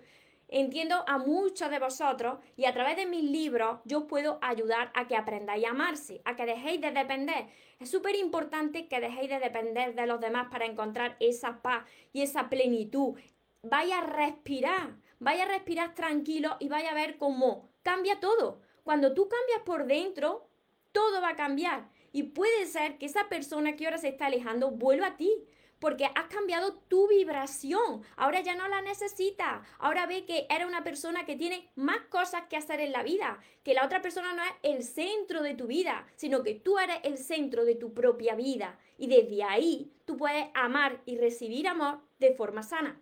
entiendo 0.48 1.04
a 1.06 1.18
muchos 1.18 1.70
de 1.70 1.78
vosotros 1.78 2.38
y 2.56 2.66
a 2.66 2.72
través 2.72 2.96
de 2.96 3.06
mis 3.06 3.24
libros 3.24 3.80
yo 3.84 4.06
puedo 4.06 4.38
ayudar 4.42 4.90
a 4.94 5.06
que 5.06 5.16
aprendáis 5.16 5.66
a 5.66 5.70
amarse, 5.70 6.22
a 6.24 6.36
que 6.36 6.46
dejéis 6.46 6.80
de 6.80 6.92
depender. 6.92 7.46
Es 7.78 7.90
súper 7.90 8.16
importante 8.16 8.88
que 8.88 9.00
dejéis 9.00 9.30
de 9.30 9.38
depender 9.38 9.94
de 9.94 10.06
los 10.06 10.20
demás 10.20 10.48
para 10.50 10.66
encontrar 10.66 11.16
esa 11.20 11.62
paz 11.62 11.84
y 12.12 12.22
esa 12.22 12.48
plenitud. 12.48 13.18
Vaya 13.62 13.98
a 13.98 14.06
respirar, 14.06 14.96
vaya 15.18 15.44
a 15.44 15.48
respirar 15.48 15.94
tranquilo 15.94 16.56
y 16.60 16.68
vaya 16.68 16.92
a 16.92 16.94
ver 16.94 17.18
cómo 17.18 17.68
cambia 17.82 18.20
todo. 18.20 18.60
Cuando 18.84 19.14
tú 19.14 19.28
cambias 19.28 19.62
por 19.64 19.86
dentro, 19.86 20.48
todo 20.92 21.20
va 21.20 21.30
a 21.30 21.36
cambiar. 21.36 21.88
Y 22.12 22.22
puede 22.22 22.66
ser 22.66 22.98
que 22.98 23.06
esa 23.06 23.28
persona 23.28 23.76
que 23.76 23.84
ahora 23.84 23.98
se 23.98 24.08
está 24.08 24.26
alejando 24.26 24.70
vuelva 24.70 25.08
a 25.08 25.16
ti. 25.16 25.30
Porque 25.78 26.06
has 26.06 26.26
cambiado 26.28 26.74
tu 26.88 27.08
vibración. 27.08 28.02
Ahora 28.16 28.40
ya 28.40 28.54
no 28.54 28.66
la 28.68 28.80
necesita. 28.82 29.62
Ahora 29.78 30.06
ve 30.06 30.24
que 30.24 30.46
era 30.48 30.66
una 30.66 30.82
persona 30.82 31.26
que 31.26 31.36
tiene 31.36 31.68
más 31.74 32.00
cosas 32.08 32.44
que 32.48 32.56
hacer 32.56 32.80
en 32.80 32.92
la 32.92 33.02
vida. 33.02 33.38
Que 33.62 33.74
la 33.74 33.84
otra 33.84 34.00
persona 34.00 34.32
no 34.32 34.42
es 34.42 34.52
el 34.62 34.82
centro 34.82 35.42
de 35.42 35.54
tu 35.54 35.66
vida, 35.66 36.06
sino 36.16 36.42
que 36.42 36.54
tú 36.54 36.78
eres 36.78 36.98
el 37.02 37.18
centro 37.18 37.64
de 37.64 37.74
tu 37.74 37.92
propia 37.92 38.34
vida. 38.34 38.78
Y 38.98 39.06
desde 39.08 39.42
ahí 39.42 39.92
tú 40.04 40.16
puedes 40.16 40.48
amar 40.54 41.02
y 41.04 41.18
recibir 41.18 41.68
amor 41.68 42.00
de 42.18 42.34
forma 42.34 42.62
sana. 42.62 43.00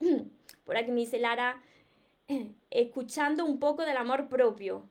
Por 0.64 0.76
aquí 0.76 0.90
me 0.90 1.00
dice 1.00 1.18
Lara, 1.18 1.62
escuchando 2.70 3.44
un 3.44 3.58
poco 3.58 3.84
del 3.84 3.96
amor 3.96 4.28
propio. 4.28 4.88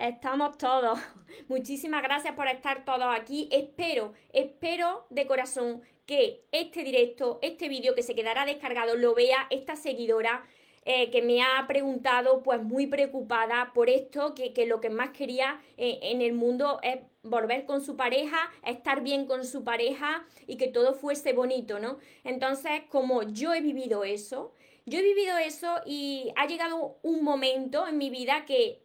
Estamos 0.00 0.56
todos. 0.56 0.98
Muchísimas 1.48 2.02
gracias 2.02 2.34
por 2.34 2.48
estar 2.48 2.86
todos 2.86 3.04
aquí. 3.14 3.50
Espero, 3.52 4.14
espero 4.32 5.04
de 5.10 5.26
corazón 5.26 5.82
que 6.06 6.42
este 6.52 6.82
directo, 6.84 7.38
este 7.42 7.68
vídeo 7.68 7.94
que 7.94 8.02
se 8.02 8.14
quedará 8.14 8.46
descargado, 8.46 8.96
lo 8.96 9.14
vea 9.14 9.46
esta 9.50 9.76
seguidora 9.76 10.42
eh, 10.86 11.10
que 11.10 11.20
me 11.20 11.42
ha 11.42 11.66
preguntado, 11.68 12.42
pues 12.42 12.62
muy 12.62 12.86
preocupada 12.86 13.72
por 13.74 13.90
esto, 13.90 14.34
que, 14.34 14.64
lo 14.64 14.80
que 14.80 14.88
más 14.88 15.10
quería 15.10 15.60
eh, 15.76 15.98
en 16.00 16.22
el 16.22 16.32
mundo 16.32 16.80
es 16.82 17.00
volver 17.22 17.66
con 17.66 17.84
su 17.84 17.94
pareja, 17.94 18.38
estar 18.64 19.02
bien 19.02 19.26
con 19.26 19.44
su 19.44 19.64
pareja 19.64 20.24
y 20.46 20.56
que 20.56 20.68
todo 20.68 20.94
fuese 20.94 21.34
bonito, 21.34 21.78
¿no? 21.78 21.98
Entonces, 22.24 22.84
como 22.88 23.22
yo 23.24 23.52
he 23.52 23.60
vivido 23.60 24.04
eso, 24.04 24.54
yo 24.86 24.98
he 24.98 25.02
vivido 25.02 25.36
eso 25.36 25.74
y 25.84 26.32
ha 26.36 26.46
llegado 26.46 26.96
un 27.02 27.22
momento 27.22 27.86
en 27.86 27.98
mi 27.98 28.08
vida 28.08 28.46
que 28.46 28.80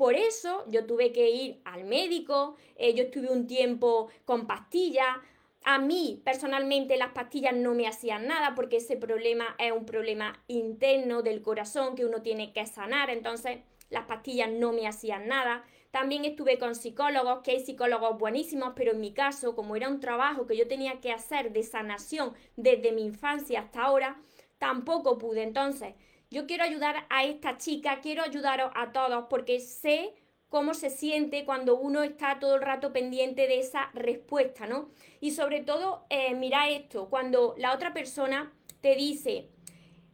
por 0.00 0.14
eso 0.14 0.64
yo 0.66 0.86
tuve 0.86 1.12
que 1.12 1.28
ir 1.28 1.60
al 1.66 1.84
médico, 1.84 2.56
eh, 2.76 2.94
yo 2.94 3.02
estuve 3.02 3.28
un 3.28 3.46
tiempo 3.46 4.08
con 4.24 4.46
pastillas, 4.46 5.18
a 5.62 5.78
mí 5.78 6.22
personalmente 6.24 6.96
las 6.96 7.12
pastillas 7.12 7.54
no 7.54 7.74
me 7.74 7.86
hacían 7.86 8.26
nada 8.26 8.54
porque 8.54 8.78
ese 8.78 8.96
problema 8.96 9.54
es 9.58 9.72
un 9.72 9.84
problema 9.84 10.42
interno 10.48 11.20
del 11.20 11.42
corazón 11.42 11.96
que 11.96 12.06
uno 12.06 12.22
tiene 12.22 12.54
que 12.54 12.64
sanar. 12.64 13.10
Entonces 13.10 13.58
las 13.90 14.06
pastillas 14.06 14.50
no 14.50 14.72
me 14.72 14.88
hacían 14.88 15.28
nada. 15.28 15.64
También 15.90 16.24
estuve 16.24 16.58
con 16.58 16.74
psicólogos, 16.74 17.42
que 17.42 17.50
hay 17.50 17.60
psicólogos 17.60 18.18
buenísimos, 18.18 18.72
pero 18.74 18.92
en 18.92 19.00
mi 19.02 19.12
caso, 19.12 19.54
como 19.54 19.76
era 19.76 19.90
un 19.90 20.00
trabajo 20.00 20.46
que 20.46 20.56
yo 20.56 20.66
tenía 20.66 21.02
que 21.02 21.12
hacer 21.12 21.52
de 21.52 21.62
sanación 21.62 22.32
desde 22.56 22.92
mi 22.92 23.04
infancia 23.04 23.60
hasta 23.60 23.82
ahora, 23.82 24.18
tampoco 24.56 25.18
pude. 25.18 25.42
Entonces, 25.42 25.94
yo 26.30 26.46
quiero 26.46 26.62
ayudar 26.62 27.06
a 27.10 27.24
esta 27.24 27.58
chica, 27.58 28.00
quiero 28.00 28.22
ayudaros 28.22 28.70
a 28.76 28.92
todos 28.92 29.26
porque 29.28 29.58
sé 29.58 30.14
cómo 30.48 30.74
se 30.74 30.88
siente 30.90 31.44
cuando 31.44 31.76
uno 31.76 32.02
está 32.02 32.38
todo 32.38 32.54
el 32.56 32.62
rato 32.62 32.92
pendiente 32.92 33.48
de 33.48 33.58
esa 33.58 33.90
respuesta, 33.94 34.66
¿no? 34.66 34.90
Y 35.20 35.32
sobre 35.32 35.60
todo, 35.60 36.06
eh, 36.08 36.34
mira 36.34 36.68
esto, 36.68 37.08
cuando 37.08 37.54
la 37.58 37.74
otra 37.74 37.92
persona 37.92 38.52
te 38.80 38.94
dice, 38.94 39.48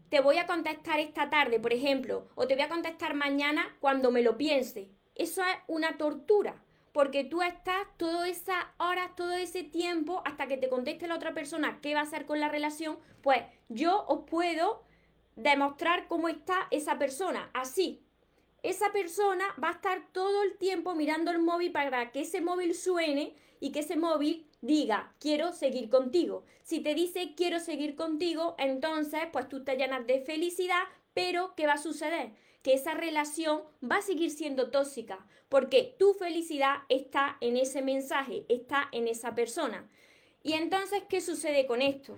te 0.09 0.21
voy 0.21 0.39
a 0.39 0.47
contestar 0.47 1.01
esta 1.01 1.29
tarde, 1.29 1.61
por 1.61 1.73
ejemplo, 1.73 2.29
o 2.35 2.47
te 2.47 2.55
voy 2.55 2.65
a 2.65 2.69
contestar 2.69 3.15
mañana 3.15 3.77
cuando 3.81 4.11
me 4.11 4.23
lo 4.23 4.39
piense. 4.39 4.91
Eso 5.15 5.43
es 5.43 5.57
una 5.67 5.99
tortura, 5.99 6.63
porque 6.93 7.25
tú 7.25 7.43
estás 7.43 7.87
todas 7.99 8.29
esas 8.29 8.65
horas, 8.79 9.15
todo 9.17 9.33
ese 9.33 9.65
tiempo, 9.65 10.23
hasta 10.25 10.47
que 10.47 10.57
te 10.57 10.71
conteste 10.71 11.09
la 11.09 11.17
otra 11.17 11.35
persona 11.35 11.79
qué 11.83 11.95
va 11.95 12.01
a 12.01 12.05
hacer 12.05 12.25
con 12.25 12.41
la 12.41 12.49
relación, 12.49 12.99
pues 13.23 13.43
yo 13.69 14.05
os 14.07 14.25
puedo 14.29 14.86
demostrar 15.37 16.09
cómo 16.09 16.29
está 16.29 16.67
esa 16.71 16.99
persona. 16.99 17.51
Así, 17.55 18.03
esa 18.63 18.91
persona 18.91 19.45
va 19.63 19.69
a 19.69 19.73
estar 19.73 20.09
todo 20.13 20.43
el 20.43 20.57
tiempo 20.57 20.95
mirando 20.95 21.31
el 21.31 21.39
móvil 21.39 21.71
para 21.71 22.11
que 22.11 22.23
ese 22.23 22.41
móvil 22.41 22.75
suene 22.75 23.35
y 23.61 23.71
que 23.71 23.81
ese 23.81 23.97
móvil 23.97 24.47
diga, 24.61 25.15
quiero 25.21 25.53
seguir 25.53 25.89
contigo. 25.89 26.45
Si 26.63 26.81
te 26.81 26.95
dice, 26.95 27.35
quiero 27.37 27.61
seguir 27.61 27.95
contigo, 27.95 28.57
entonces, 28.59 29.21
pues 29.33 29.49
tú 29.49 29.63
te 29.63 29.77
llenas 29.77 30.07
de 30.07 30.21
felicidad, 30.21 30.83
pero 31.15 31.55
¿qué 31.57 31.67
va 31.67 31.75
a 31.75 31.79
suceder? 31.79 32.33
Que 32.63 32.75
esa 32.75 32.95
relación 32.95 33.63
va 33.89 33.99
a 33.99 34.03
seguir 34.03 34.31
siendo 34.31 34.71
tóxica, 34.71 35.25
porque 35.49 35.95
tu 35.99 36.15
felicidad 36.15 36.79
está 36.89 37.37
en 37.41 37.57
ese 37.57 37.83
mensaje, 37.83 38.45
está 38.49 38.89
en 38.91 39.07
esa 39.07 39.35
persona. 39.35 39.89
Y 40.43 40.55
entonces, 40.55 41.03
¿qué 41.09 41.21
sucede 41.21 41.67
con 41.67 41.83
esto? 41.83 42.17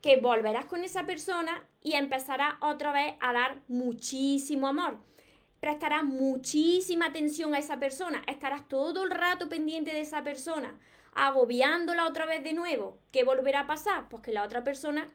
Que 0.00 0.20
volverás 0.20 0.66
con 0.66 0.84
esa 0.84 1.04
persona 1.04 1.66
y 1.82 1.94
empezarás 1.94 2.54
otra 2.60 2.92
vez 2.92 3.14
a 3.20 3.32
dar 3.32 3.62
muchísimo 3.68 4.68
amor. 4.68 4.98
Prestarás 5.60 6.04
muchísima 6.04 7.06
atención 7.06 7.54
a 7.54 7.58
esa 7.58 7.78
persona, 7.78 8.22
estarás 8.26 8.68
todo 8.68 9.04
el 9.04 9.10
rato 9.10 9.48
pendiente 9.48 9.92
de 9.92 10.00
esa 10.00 10.22
persona, 10.22 10.78
agobiándola 11.14 12.06
otra 12.06 12.26
vez 12.26 12.44
de 12.44 12.52
nuevo. 12.52 12.98
¿Qué 13.10 13.24
volverá 13.24 13.60
a 13.60 13.66
pasar? 13.66 14.08
Pues 14.08 14.22
que 14.22 14.32
la 14.32 14.44
otra 14.44 14.62
persona 14.62 15.08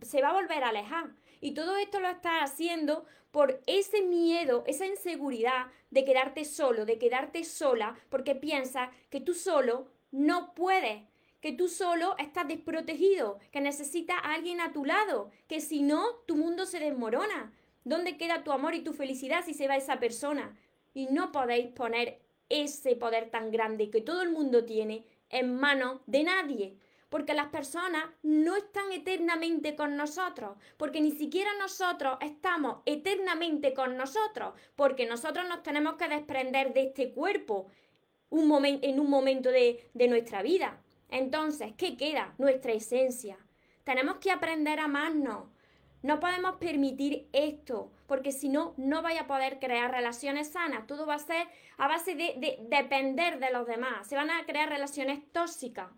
se 0.00 0.20
va 0.20 0.30
a 0.30 0.34
volver 0.34 0.64
a 0.64 0.70
alejar. 0.70 1.10
Y 1.40 1.54
todo 1.54 1.76
esto 1.76 2.00
lo 2.00 2.08
estás 2.08 2.42
haciendo 2.42 3.04
por 3.30 3.62
ese 3.66 4.02
miedo, 4.02 4.62
esa 4.66 4.86
inseguridad 4.86 5.66
de 5.90 6.04
quedarte 6.04 6.44
solo, 6.44 6.84
de 6.84 6.98
quedarte 6.98 7.44
sola, 7.44 7.96
porque 8.10 8.34
piensas 8.34 8.90
que 9.10 9.20
tú 9.20 9.34
solo 9.34 9.88
no 10.10 10.54
puedes 10.54 11.02
que 11.42 11.52
tú 11.52 11.68
solo 11.68 12.14
estás 12.18 12.46
desprotegido, 12.46 13.40
que 13.50 13.60
necesitas 13.60 14.16
a 14.22 14.34
alguien 14.34 14.60
a 14.60 14.72
tu 14.72 14.84
lado, 14.84 15.32
que 15.48 15.60
si 15.60 15.82
no, 15.82 16.14
tu 16.28 16.36
mundo 16.36 16.66
se 16.66 16.78
desmorona. 16.78 17.52
¿Dónde 17.82 18.16
queda 18.16 18.44
tu 18.44 18.52
amor 18.52 18.76
y 18.76 18.84
tu 18.84 18.92
felicidad 18.92 19.44
si 19.44 19.52
se 19.52 19.66
va 19.66 19.76
esa 19.76 19.98
persona? 19.98 20.56
Y 20.94 21.06
no 21.06 21.32
podéis 21.32 21.66
poner 21.72 22.20
ese 22.48 22.94
poder 22.94 23.28
tan 23.30 23.50
grande 23.50 23.90
que 23.90 24.00
todo 24.00 24.22
el 24.22 24.30
mundo 24.30 24.64
tiene 24.64 25.04
en 25.30 25.56
manos 25.56 26.00
de 26.06 26.22
nadie. 26.22 26.76
Porque 27.08 27.34
las 27.34 27.48
personas 27.48 28.04
no 28.22 28.54
están 28.54 28.92
eternamente 28.92 29.74
con 29.74 29.96
nosotros, 29.96 30.56
porque 30.76 31.00
ni 31.00 31.10
siquiera 31.10 31.50
nosotros 31.58 32.18
estamos 32.20 32.82
eternamente 32.86 33.74
con 33.74 33.96
nosotros, 33.96 34.54
porque 34.76 35.06
nosotros 35.06 35.48
nos 35.48 35.64
tenemos 35.64 35.94
que 35.94 36.06
desprender 36.06 36.72
de 36.72 36.84
este 36.84 37.12
cuerpo 37.12 37.66
en 38.30 39.00
un 39.00 39.10
momento 39.10 39.50
de 39.50 40.08
nuestra 40.08 40.40
vida. 40.42 40.81
Entonces, 41.12 41.74
¿qué 41.76 41.98
queda? 41.98 42.34
Nuestra 42.38 42.72
esencia. 42.72 43.36
Tenemos 43.84 44.16
que 44.16 44.30
aprender 44.30 44.80
a 44.80 44.84
amarnos. 44.84 45.46
No 46.02 46.18
podemos 46.18 46.56
permitir 46.56 47.28
esto, 47.34 47.92
porque 48.06 48.32
si 48.32 48.48
no, 48.48 48.72
no 48.78 49.02
vaya 49.02 49.20
a 49.20 49.26
poder 49.26 49.60
crear 49.60 49.92
relaciones 49.92 50.48
sanas. 50.48 50.86
Todo 50.86 51.04
va 51.06 51.16
a 51.16 51.18
ser 51.18 51.46
a 51.76 51.86
base 51.86 52.14
de, 52.14 52.58
depender 52.62 53.38
de 53.40 53.52
los 53.52 53.66
demás. 53.66 54.08
Se 54.08 54.16
van 54.16 54.30
a 54.30 54.44
crear 54.46 54.70
relaciones 54.70 55.20
tóxicas. 55.32 55.90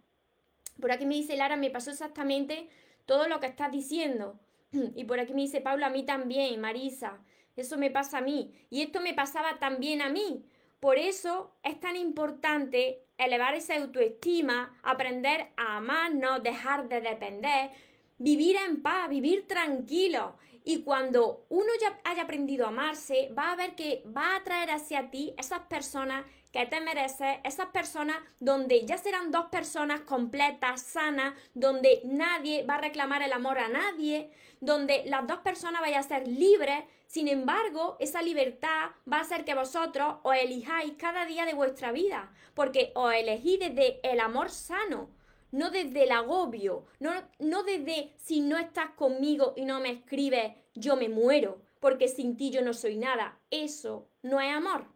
Por 0.81 0.91
aquí 0.91 1.07
me 1.07 1.15
dice 1.15 1.37
Lara, 1.37 1.57
me 1.57 1.71
pasó 1.71 1.93
exactamente 1.93 2.69
todo 3.07 3.29
lo 3.29 3.39
que 3.39 3.47
estás 3.47 3.71
diciendo. 3.71 4.41
Y 4.97 5.05
por 5.05 5.21
aquí 5.21 5.33
me 5.33 5.43
dice 5.43 5.61
Paula, 5.61 5.87
a 5.87 5.91
mí 5.91 6.05
también, 6.05 6.61
Marisa. 6.61 7.23
Eso 7.55 7.79
me 7.79 7.93
pasa 7.93 8.19
a 8.19 8.21
mí. 8.21 8.53
Y 8.69 8.83
esto 8.83 9.01
me 9.01 9.15
pasaba 9.15 9.61
también 9.61 10.03
a 10.03 10.09
mí. 10.09 10.45
Por 10.81 10.99
eso 10.99 11.55
es 11.63 11.79
tan 11.79 11.95
importante 11.95 13.04
elevar 13.19 13.55
esa 13.55 13.77
autoestima, 13.77 14.79
aprender 14.83 15.49
a 15.57 15.77
amarnos, 15.77 16.43
dejar 16.43 16.89
de 16.89 17.01
depender, 17.01 17.71
vivir 18.19 18.57
en 18.57 18.83
paz, 18.83 19.09
vivir 19.09 19.47
tranquilo. 19.47 20.37
Y 20.65 20.83
cuando 20.83 21.45
uno 21.51 21.69
ya 21.81 22.01
haya 22.05 22.23
aprendido 22.23 22.65
a 22.65 22.69
amarse, 22.69 23.31
va 23.37 23.53
a 23.53 23.57
ver 23.57 23.75
que 23.75 24.03
va 24.07 24.33
a 24.33 24.37
atraer 24.37 24.71
hacia 24.71 25.11
ti 25.11 25.35
esas 25.37 25.61
personas 25.61 26.25
que 26.55 26.67
te 26.67 26.81
mereces, 26.81 27.39
esas 27.43 27.67
personas 27.67 28.17
donde 28.39 28.87
ya 28.87 28.97
serán 28.97 29.33
dos 29.33 29.47
personas 29.47 30.03
completas, 30.03 30.83
sanas, 30.83 31.35
donde 31.53 32.01
nadie 32.05 32.65
va 32.65 32.77
a 32.77 32.81
reclamar 32.81 33.23
el 33.23 33.33
amor 33.33 33.59
a 33.59 33.69
nadie, 33.69 34.31
donde 34.61 35.03
las 35.07 35.27
dos 35.27 35.39
personas 35.39 35.81
vayan 35.81 35.99
a 35.99 36.05
ser 36.05 36.29
libres. 36.29 36.85
Sin 37.15 37.29
embargo, 37.29 37.97
esa 38.01 38.23
libertad 38.23 38.91
va 39.09 39.19
a 39.19 39.21
hacer 39.21 39.45
que 39.45 39.55
vosotros 39.55 40.17
os 40.25 40.35
elijáis 40.35 40.95
cada 40.95 41.25
día 41.27 41.47
de 41.47 41.55
vuestra 41.55 41.93
vida, 41.93 42.33
porque 42.55 42.91
os 42.97 43.15
elegís 43.15 43.61
desde 43.61 44.01
el 44.03 44.19
amor 44.19 44.51
sano, 44.51 45.11
no 45.53 45.71
desde 45.71 46.03
el 46.03 46.11
agobio, 46.11 46.87
no, 46.99 47.13
no 47.39 47.63
desde 47.63 48.13
si 48.17 48.41
no 48.41 48.59
estás 48.59 48.91
conmigo 48.97 49.55
y 49.57 49.65
no 49.65 49.79
me 49.79 49.91
escribes, 49.91 50.57
yo 50.75 50.97
me 50.97 51.09
muero, 51.09 51.63
porque 51.79 52.09
sin 52.09 52.37
ti 52.37 52.51
yo 52.51 52.63
no 52.63 52.73
soy 52.73 52.97
nada. 52.97 53.39
Eso 53.49 54.09
no 54.23 54.41
es 54.41 54.53
amor. 54.53 54.89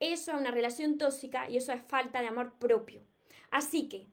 Eso 0.00 0.32
es 0.32 0.40
una 0.40 0.50
relación 0.50 0.98
tóxica 0.98 1.48
y 1.48 1.58
eso 1.58 1.72
es 1.72 1.82
falta 1.86 2.22
de 2.22 2.26
amor 2.26 2.58
propio. 2.58 3.04
Así 3.52 3.88
que, 3.88 4.08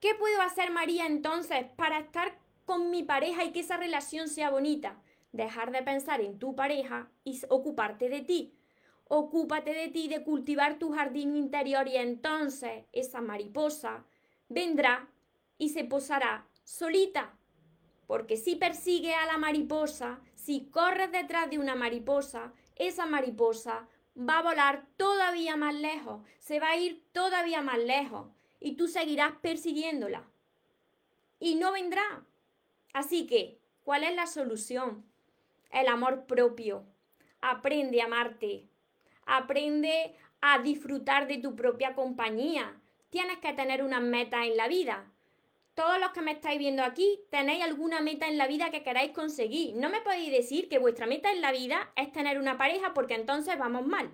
¿qué 0.00 0.14
puedo 0.16 0.42
hacer 0.42 0.70
María 0.70 1.06
entonces 1.06 1.64
para 1.76 1.98
estar 1.98 2.38
con 2.66 2.90
mi 2.90 3.04
pareja 3.04 3.42
y 3.44 3.52
que 3.52 3.60
esa 3.60 3.78
relación 3.78 4.28
sea 4.28 4.50
bonita? 4.50 5.00
Dejar 5.32 5.70
de 5.70 5.82
pensar 5.82 6.20
en 6.20 6.38
tu 6.38 6.54
pareja 6.54 7.10
y 7.24 7.40
ocuparte 7.48 8.08
de 8.08 8.22
ti. 8.22 8.56
Ocúpate 9.04 9.74
de 9.74 9.88
ti, 9.88 10.08
de 10.08 10.22
cultivar 10.22 10.78
tu 10.78 10.92
jardín 10.92 11.36
interior 11.36 11.88
y 11.88 11.96
entonces 11.96 12.84
esa 12.92 13.20
mariposa 13.20 14.04
vendrá 14.48 15.08
y 15.58 15.70
se 15.70 15.84
posará 15.84 16.46
solita. 16.64 17.36
Porque 18.06 18.36
si 18.36 18.56
persigue 18.56 19.14
a 19.14 19.26
la 19.26 19.38
mariposa, 19.38 20.20
si 20.34 20.68
corres 20.70 21.12
detrás 21.12 21.50
de 21.50 21.58
una 21.58 21.74
mariposa, 21.74 22.52
esa 22.76 23.06
mariposa 23.06 23.88
va 24.16 24.38
a 24.38 24.42
volar 24.42 24.86
todavía 24.96 25.56
más 25.56 25.74
lejos, 25.74 26.26
se 26.38 26.60
va 26.60 26.70
a 26.70 26.76
ir 26.76 27.04
todavía 27.12 27.62
más 27.62 27.78
lejos 27.78 28.28
y 28.58 28.76
tú 28.76 28.88
seguirás 28.88 29.32
persiguiéndola. 29.40 30.28
Y 31.38 31.54
no 31.54 31.72
vendrá. 31.72 32.26
Así 32.92 33.26
que, 33.26 33.60
¿cuál 33.82 34.04
es 34.04 34.14
la 34.14 34.26
solución? 34.26 35.09
El 35.70 35.88
amor 35.88 36.26
propio. 36.26 36.84
Aprende 37.40 38.02
a 38.02 38.06
amarte. 38.06 38.68
Aprende 39.26 40.14
a 40.40 40.58
disfrutar 40.58 41.26
de 41.26 41.38
tu 41.38 41.54
propia 41.56 41.94
compañía. 41.94 42.80
Tienes 43.10 43.38
que 43.38 43.52
tener 43.52 43.82
una 43.82 44.00
meta 44.00 44.44
en 44.44 44.56
la 44.56 44.68
vida 44.68 45.10
todos 45.80 45.98
los 45.98 46.10
que 46.10 46.20
me 46.20 46.32
estáis 46.32 46.58
viendo 46.58 46.82
aquí, 46.82 47.20
tenéis 47.30 47.64
alguna 47.64 48.00
meta 48.00 48.28
en 48.28 48.36
la 48.36 48.46
vida 48.46 48.70
que 48.70 48.82
queráis 48.82 49.12
conseguir. 49.12 49.74
No 49.76 49.88
me 49.88 50.02
podéis 50.02 50.30
decir 50.30 50.68
que 50.68 50.78
vuestra 50.78 51.06
meta 51.06 51.32
en 51.32 51.40
la 51.40 51.52
vida 51.52 51.90
es 51.96 52.12
tener 52.12 52.38
una 52.38 52.58
pareja 52.58 52.92
porque 52.92 53.14
entonces 53.14 53.58
vamos 53.58 53.86
mal. 53.86 54.10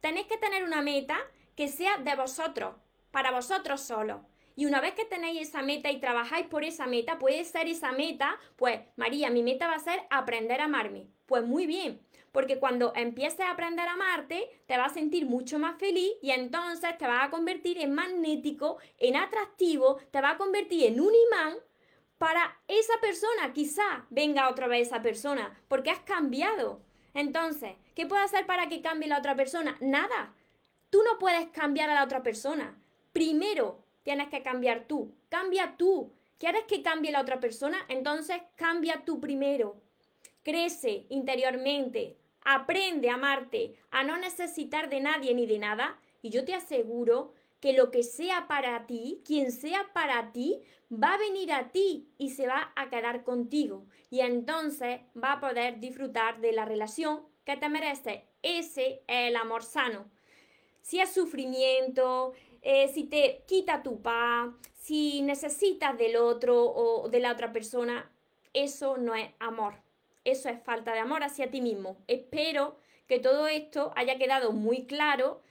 Tenéis 0.00 0.28
que 0.28 0.38
tener 0.38 0.62
una 0.62 0.80
meta 0.80 1.18
que 1.56 1.66
sea 1.66 1.96
de 1.98 2.14
vosotros, 2.14 2.76
para 3.10 3.32
vosotros 3.32 3.80
solos. 3.80 4.20
Y 4.56 4.66
una 4.66 4.80
vez 4.80 4.94
que 4.94 5.04
tenéis 5.04 5.48
esa 5.48 5.62
meta 5.62 5.90
y 5.90 6.00
trabajáis 6.00 6.46
por 6.46 6.64
esa 6.64 6.86
meta, 6.86 7.18
puede 7.18 7.44
ser 7.44 7.68
esa 7.68 7.92
meta, 7.92 8.38
pues 8.56 8.80
María, 8.96 9.30
mi 9.30 9.42
meta 9.42 9.66
va 9.66 9.74
a 9.74 9.80
ser 9.80 10.00
aprender 10.10 10.60
a 10.60 10.64
amarme. 10.64 11.06
Pues 11.26 11.44
muy 11.44 11.66
bien, 11.66 12.00
porque 12.32 12.58
cuando 12.58 12.92
empieces 12.94 13.40
a 13.40 13.50
aprender 13.50 13.86
a 13.86 13.92
amarte, 13.92 14.62
te 14.66 14.76
vas 14.76 14.92
a 14.92 14.94
sentir 14.94 15.26
mucho 15.26 15.58
más 15.58 15.78
feliz 15.78 16.12
y 16.22 16.30
entonces 16.30 16.96
te 16.98 17.06
vas 17.06 17.24
a 17.26 17.30
convertir 17.30 17.78
en 17.78 17.94
magnético, 17.94 18.78
en 18.98 19.16
atractivo, 19.16 19.98
te 20.10 20.20
vas 20.20 20.34
a 20.34 20.38
convertir 20.38 20.84
en 20.84 21.00
un 21.00 21.12
imán 21.14 21.56
para 22.18 22.60
esa 22.68 22.94
persona. 23.00 23.52
Quizá 23.52 24.06
venga 24.08 24.48
otra 24.48 24.66
vez 24.66 24.88
esa 24.88 25.02
persona, 25.02 25.58
porque 25.68 25.90
has 25.90 26.00
cambiado. 26.00 26.80
Entonces, 27.14 27.76
¿qué 27.94 28.06
puedo 28.06 28.22
hacer 28.22 28.46
para 28.46 28.68
que 28.68 28.80
cambie 28.80 29.08
la 29.08 29.18
otra 29.18 29.36
persona? 29.36 29.76
Nada. 29.80 30.34
Tú 30.88 31.02
no 31.04 31.18
puedes 31.18 31.48
cambiar 31.48 31.90
a 31.90 31.94
la 31.94 32.04
otra 32.04 32.22
persona. 32.22 32.78
Primero 33.12 33.84
tienes 34.02 34.28
que 34.28 34.42
cambiar 34.42 34.86
tú. 34.86 35.14
Cambia 35.28 35.76
tú. 35.76 36.12
¿Quieres 36.38 36.64
que 36.64 36.82
cambie 36.82 37.12
la 37.12 37.20
otra 37.20 37.40
persona? 37.40 37.78
Entonces 37.88 38.42
cambia 38.56 39.04
tú 39.04 39.20
primero. 39.20 39.76
Crece 40.42 41.06
interiormente, 41.08 42.16
aprende 42.44 43.10
a 43.10 43.14
amarte, 43.14 43.76
a 43.90 44.02
no 44.02 44.16
necesitar 44.16 44.88
de 44.88 45.00
nadie 45.00 45.34
ni 45.34 45.46
de 45.46 45.58
nada, 45.58 46.00
y 46.20 46.30
yo 46.30 46.44
te 46.44 46.54
aseguro 46.54 47.32
que 47.60 47.72
lo 47.72 47.92
que 47.92 48.02
sea 48.02 48.48
para 48.48 48.88
ti, 48.88 49.22
quien 49.24 49.52
sea 49.52 49.92
para 49.92 50.32
ti, 50.32 50.60
va 50.92 51.14
a 51.14 51.18
venir 51.18 51.52
a 51.52 51.68
ti 51.70 52.08
y 52.18 52.30
se 52.30 52.48
va 52.48 52.72
a 52.74 52.90
quedar 52.90 53.22
contigo. 53.22 53.86
Y 54.10 54.20
entonces 54.20 55.00
va 55.16 55.34
a 55.34 55.40
poder 55.40 55.78
disfrutar 55.78 56.40
de 56.40 56.52
la 56.52 56.64
relación 56.64 57.22
que 57.44 57.56
te 57.56 57.68
merece. 57.68 58.26
Ese 58.42 59.02
es 59.06 59.28
el 59.28 59.36
amor 59.36 59.62
sano. 59.62 60.10
Si 60.80 60.98
es 60.98 61.10
sufrimiento, 61.12 62.32
eh, 62.62 62.88
si 62.88 63.04
te 63.04 63.44
quita 63.46 63.82
tu 63.82 64.00
paz, 64.00 64.48
si 64.78 65.22
necesitas 65.22 65.96
del 65.98 66.16
otro 66.16 66.64
o 66.64 67.08
de 67.08 67.20
la 67.20 67.32
otra 67.32 67.52
persona, 67.52 68.10
eso 68.52 68.96
no 68.96 69.14
es 69.14 69.30
amor. 69.38 69.74
Eso 70.24 70.48
es 70.48 70.62
falta 70.62 70.92
de 70.92 71.00
amor 71.00 71.24
hacia 71.24 71.50
ti 71.50 71.60
mismo. 71.60 71.96
Espero 72.06 72.76
que 73.08 73.18
todo 73.18 73.48
esto 73.48 73.92
haya 73.96 74.18
quedado 74.18 74.52
muy 74.52 74.86
claro 74.86 75.42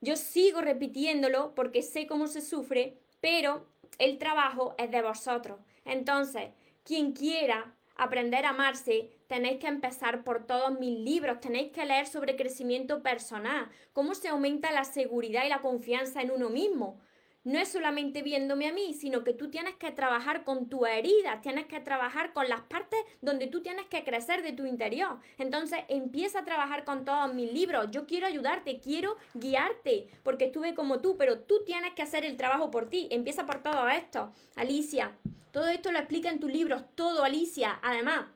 yo 0.00 0.16
sigo 0.16 0.62
repitiéndolo 0.62 1.54
porque 1.54 1.82
sé 1.82 2.06
cómo 2.06 2.26
se 2.26 2.40
sufre, 2.40 2.96
pero 3.20 3.66
el 3.98 4.16
trabajo 4.18 4.74
es 4.78 4.90
de 4.90 5.02
vosotros. 5.02 5.60
Entonces, 5.84 6.50
quien 6.84 7.12
quiera 7.12 7.74
aprender 7.96 8.46
a 8.46 8.50
amarse, 8.50 9.10
tenéis 9.30 9.60
que 9.60 9.68
empezar 9.68 10.24
por 10.24 10.44
todos 10.44 10.76
mis 10.80 10.98
libros, 10.98 11.38
tenéis 11.38 11.70
que 11.70 11.84
leer 11.84 12.08
sobre 12.08 12.34
crecimiento 12.34 13.00
personal, 13.00 13.68
cómo 13.92 14.16
se 14.16 14.26
aumenta 14.26 14.72
la 14.72 14.82
seguridad 14.82 15.44
y 15.44 15.48
la 15.48 15.60
confianza 15.60 16.20
en 16.20 16.32
uno 16.32 16.50
mismo, 16.50 16.98
no 17.44 17.60
es 17.60 17.68
solamente 17.68 18.22
viéndome 18.22 18.66
a 18.66 18.72
mí, 18.72 18.92
sino 18.92 19.22
que 19.22 19.32
tú 19.32 19.48
tienes 19.48 19.76
que 19.76 19.92
trabajar 19.92 20.42
con 20.42 20.68
tu 20.68 20.84
herida, 20.84 21.40
tienes 21.42 21.66
que 21.66 21.78
trabajar 21.78 22.32
con 22.32 22.48
las 22.48 22.62
partes 22.62 22.98
donde 23.22 23.46
tú 23.46 23.62
tienes 23.62 23.86
que 23.86 24.02
crecer 24.02 24.42
de 24.42 24.52
tu 24.52 24.66
interior. 24.66 25.20
Entonces 25.38 25.78
empieza 25.86 26.40
a 26.40 26.44
trabajar 26.44 26.84
con 26.84 27.04
todos 27.04 27.32
mis 27.32 27.52
libros. 27.52 27.86
Yo 27.92 28.06
quiero 28.06 28.26
ayudarte, 28.26 28.80
quiero 28.80 29.16
guiarte, 29.34 30.08
porque 30.24 30.46
estuve 30.46 30.74
como 30.74 31.00
tú, 31.00 31.16
pero 31.16 31.38
tú 31.38 31.62
tienes 31.64 31.92
que 31.94 32.02
hacer 32.02 32.24
el 32.24 32.36
trabajo 32.36 32.72
por 32.72 32.90
ti. 32.90 33.06
Empieza 33.12 33.46
por 33.46 33.62
todo 33.62 33.88
esto. 33.88 34.32
Alicia, 34.56 35.16
todo 35.52 35.68
esto 35.68 35.92
lo 35.92 35.98
explica 35.98 36.30
en 36.30 36.40
tus 36.40 36.52
libros, 36.52 36.82
todo, 36.96 37.22
Alicia. 37.22 37.78
Además, 37.80 38.26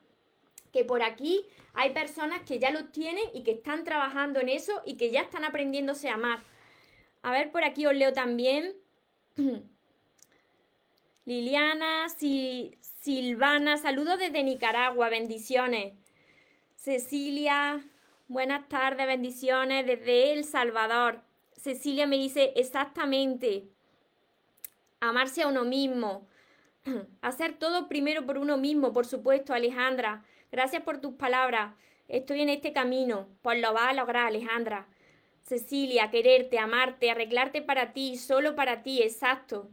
que 0.75 0.83
por 0.83 1.03
aquí 1.03 1.45
hay 1.73 1.91
personas 1.91 2.41
que 2.41 2.59
ya 2.59 2.69
lo 2.69 2.87
tienen 2.87 3.23
y 3.33 3.43
que 3.43 3.51
están 3.51 3.85
trabajando 3.85 4.41
en 4.41 4.49
eso 4.49 4.81
y 4.85 4.97
que 4.97 5.09
ya 5.09 5.21
están 5.21 5.45
aprendiéndose 5.45 6.09
a 6.09 6.15
amar. 6.15 6.43
A 7.21 7.31
ver, 7.31 7.49
por 7.49 7.63
aquí 7.63 7.85
os 7.85 7.95
leo 7.95 8.11
también. 8.11 8.73
Liliana, 11.25 12.09
Silvana, 12.09 13.77
saludos 13.77 14.19
desde 14.19 14.43
Nicaragua, 14.43 15.07
bendiciones. 15.07 15.93
Cecilia, 16.75 17.81
buenas 18.27 18.67
tardes, 18.67 19.07
bendiciones 19.07 19.85
desde 19.85 20.33
El 20.33 20.43
Salvador. 20.43 21.21
Cecilia 21.55 22.05
me 22.05 22.17
dice 22.17 22.51
exactamente, 22.57 23.69
amarse 24.99 25.43
a 25.43 25.47
uno 25.47 25.63
mismo, 25.63 26.27
hacer 27.21 27.53
todo 27.53 27.87
primero 27.87 28.25
por 28.25 28.37
uno 28.37 28.57
mismo, 28.57 28.91
por 28.91 29.05
supuesto, 29.05 29.53
Alejandra. 29.53 30.25
Gracias 30.55 30.83
por 30.83 31.01
tus 31.01 31.15
palabras. 31.15 31.73
Estoy 32.07 32.39
en 32.39 32.47
este 32.47 32.71
camino, 32.71 33.27
pues 33.41 33.59
lo 33.59 33.73
va 33.73 33.89
a 33.89 33.93
lograr, 33.93 34.27
Alejandra. 34.27 34.87
Cecilia, 35.43 36.09
quererte, 36.11 36.59
amarte, 36.59 37.11
arreglarte 37.11 37.61
para 37.61 37.91
ti, 37.91 38.17
solo 38.17 38.55
para 38.55 38.81
ti, 38.81 39.01
exacto. 39.01 39.67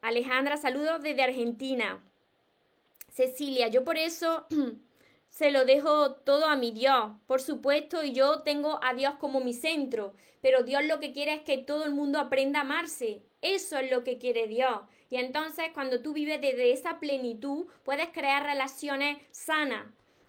Alejandra, 0.00 0.56
saludos 0.56 1.04
desde 1.04 1.22
Argentina. 1.22 2.02
Cecilia, 3.12 3.68
yo 3.68 3.84
por 3.84 3.96
eso 3.96 4.44
se 5.30 5.52
lo 5.52 5.64
dejo 5.64 6.14
todo 6.14 6.46
a 6.46 6.56
mi 6.56 6.72
Dios, 6.72 7.12
por 7.28 7.40
supuesto, 7.40 8.02
y 8.02 8.12
yo 8.12 8.40
tengo 8.42 8.80
a 8.82 8.94
Dios 8.94 9.14
como 9.20 9.38
mi 9.38 9.54
centro, 9.54 10.14
pero 10.40 10.64
Dios 10.64 10.84
lo 10.84 10.98
que 10.98 11.12
quiere 11.12 11.32
es 11.34 11.42
que 11.42 11.58
todo 11.58 11.84
el 11.84 11.92
mundo 11.92 12.18
aprenda 12.18 12.58
a 12.58 12.62
amarse. 12.62 13.22
Eso 13.40 13.78
es 13.78 13.88
lo 13.88 14.02
que 14.02 14.18
quiere 14.18 14.48
Dios. 14.48 14.80
Y 15.12 15.18
entonces 15.18 15.66
cuando 15.74 16.00
tú 16.00 16.14
vives 16.14 16.40
desde 16.40 16.72
esa 16.72 16.98
plenitud, 16.98 17.66
puedes 17.84 18.08
crear 18.14 18.44
relaciones 18.44 19.18
sanas. 19.30 19.84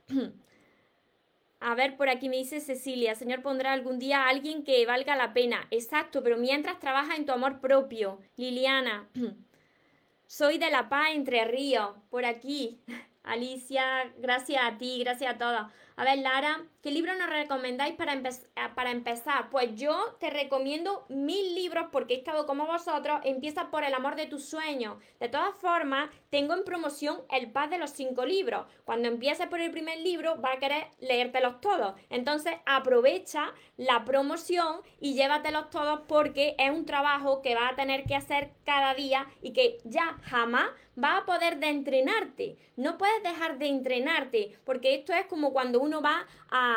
A 1.62 1.74
ver, 1.74 1.96
por 1.96 2.10
aquí 2.10 2.28
me 2.28 2.36
dice 2.36 2.60
Cecilia, 2.60 3.16
Señor 3.16 3.42
pondrá 3.42 3.72
algún 3.72 3.98
día 3.98 4.26
a 4.26 4.28
alguien 4.28 4.66
que 4.66 4.86
valga 4.86 5.16
la 5.16 5.32
pena. 5.32 5.66
Exacto, 5.72 6.22
pero 6.22 6.36
mientras 6.36 6.82
trabaja 6.82 7.16
en 7.16 7.26
tu 7.26 7.32
amor 7.32 7.62
propio. 7.62 8.20
Liliana, 8.36 9.08
soy 10.28 10.58
de 10.58 10.70
La 10.70 10.90
Paz, 10.90 11.12
Entre 11.14 11.46
Ríos, 11.46 11.96
por 12.10 12.26
aquí. 12.26 12.82
Alicia, 13.24 14.12
gracias 14.18 14.62
a 14.66 14.78
ti, 14.78 15.00
gracias 15.00 15.34
a 15.34 15.38
todos. 15.38 15.72
A 15.96 16.04
ver, 16.04 16.18
Lara, 16.18 16.62
¿qué 16.84 16.92
libro 16.92 17.16
nos 17.16 17.30
recomendáis 17.30 17.96
para, 17.96 18.14
eh, 18.14 18.30
para 18.76 18.92
empezar? 18.92 19.50
Pues 19.50 19.74
yo 19.76 20.18
te 20.20 20.30
recomiendo 20.30 21.06
mil 21.08 21.56
libros 21.56 21.88
porque 21.92 22.14
he 22.14 22.18
estado 22.18 22.46
como 22.46 22.68
vosotros. 22.68 23.22
Empieza 23.24 23.72
por 23.72 23.86
El 23.86 23.94
amor 23.94 24.16
de 24.16 24.28
tus 24.28 24.46
sueños. 24.46 24.98
De 25.20 25.30
todas 25.30 25.56
formas, 25.56 26.10
tengo 26.30 26.54
en 26.54 26.66
promoción 26.66 27.22
El 27.32 27.52
paz 27.52 27.70
de 27.70 27.78
los 27.78 27.92
cinco 27.92 28.26
libros. 28.26 28.68
Cuando 28.84 29.08
empieces 29.08 29.48
por 29.48 29.62
el 29.62 29.72
primer 29.72 30.00
libro, 30.00 30.40
va 30.42 30.52
a 30.54 30.60
querer 30.60 30.88
leértelos 31.00 31.62
todos. 31.62 31.96
Entonces, 32.10 32.54
aprovecha 32.66 33.54
la 33.78 34.04
promoción 34.04 34.82
y 35.00 35.14
llévatelos 35.14 35.70
todos 35.70 36.02
porque 36.08 36.56
es 36.58 36.70
un 36.70 36.86
trabajo 36.86 37.42
que 37.42 37.56
va 37.56 37.70
a 37.70 37.76
tener 37.76 38.04
que 38.04 38.16
hacer 38.16 38.52
cada 38.66 38.94
día 38.94 39.26
y 39.42 39.54
que 39.54 39.78
ya 39.86 40.18
jamás 40.24 40.70
va 41.02 41.18
a 41.18 41.26
poder 41.26 41.60
de 41.60 41.70
entrenarte. 41.70 42.58
No 42.76 42.98
puedes 42.98 43.24
dejar 43.24 43.58
de 43.58 43.68
entrenarte 43.68 44.58
porque 44.64 44.96
esto 44.96 45.14
es 45.14 45.26
como 45.26 45.54
cuando 45.54 45.80
uno 45.80 46.02
va 46.02 46.26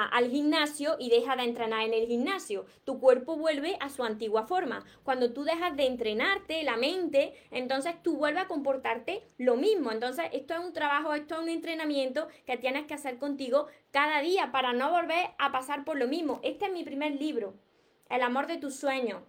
al 0.05 0.31
gimnasio 0.31 0.97
y 0.99 1.11
deja 1.11 1.37
de 1.37 1.45
entrenar 1.45 1.83
en 1.83 1.95
el 1.95 2.07
gimnasio. 2.07 2.67
Tu 2.85 3.01
cuerpo 3.01 3.37
vuelve 3.37 3.77
a 3.81 3.89
su 3.89 4.05
antigua 4.05 4.47
forma. 4.47 4.85
Cuando 5.03 5.33
tú 5.33 5.45
dejas 5.45 5.77
de 5.77 5.87
entrenarte 5.87 6.63
la 6.63 6.77
mente, 6.77 7.35
entonces 7.51 7.95
tú 8.03 8.17
vuelves 8.17 8.45
a 8.45 8.49
comportarte 8.49 9.23
lo 9.39 9.57
mismo. 9.57 9.93
Entonces 9.93 10.27
esto 10.33 10.55
es 10.55 10.61
un 10.61 10.73
trabajo, 10.73 11.15
esto 11.15 11.37
es 11.37 11.41
un 11.41 11.49
entrenamiento 11.49 12.29
que 12.45 12.57
tienes 12.57 12.87
que 12.87 12.95
hacer 12.95 13.19
contigo 13.19 13.67
cada 13.91 14.21
día 14.21 14.53
para 14.53 14.73
no 14.73 14.91
volver 14.91 15.31
a 15.39 15.53
pasar 15.53 15.85
por 15.85 15.97
lo 15.97 16.07
mismo. 16.09 16.41
Este 16.43 16.67
es 16.67 16.73
mi 16.73 16.85
primer 16.85 17.13
libro, 17.17 17.55
El 18.09 18.23
amor 18.23 18.47
de 18.47 18.59
tus 18.59 18.77
sueños. 18.77 19.23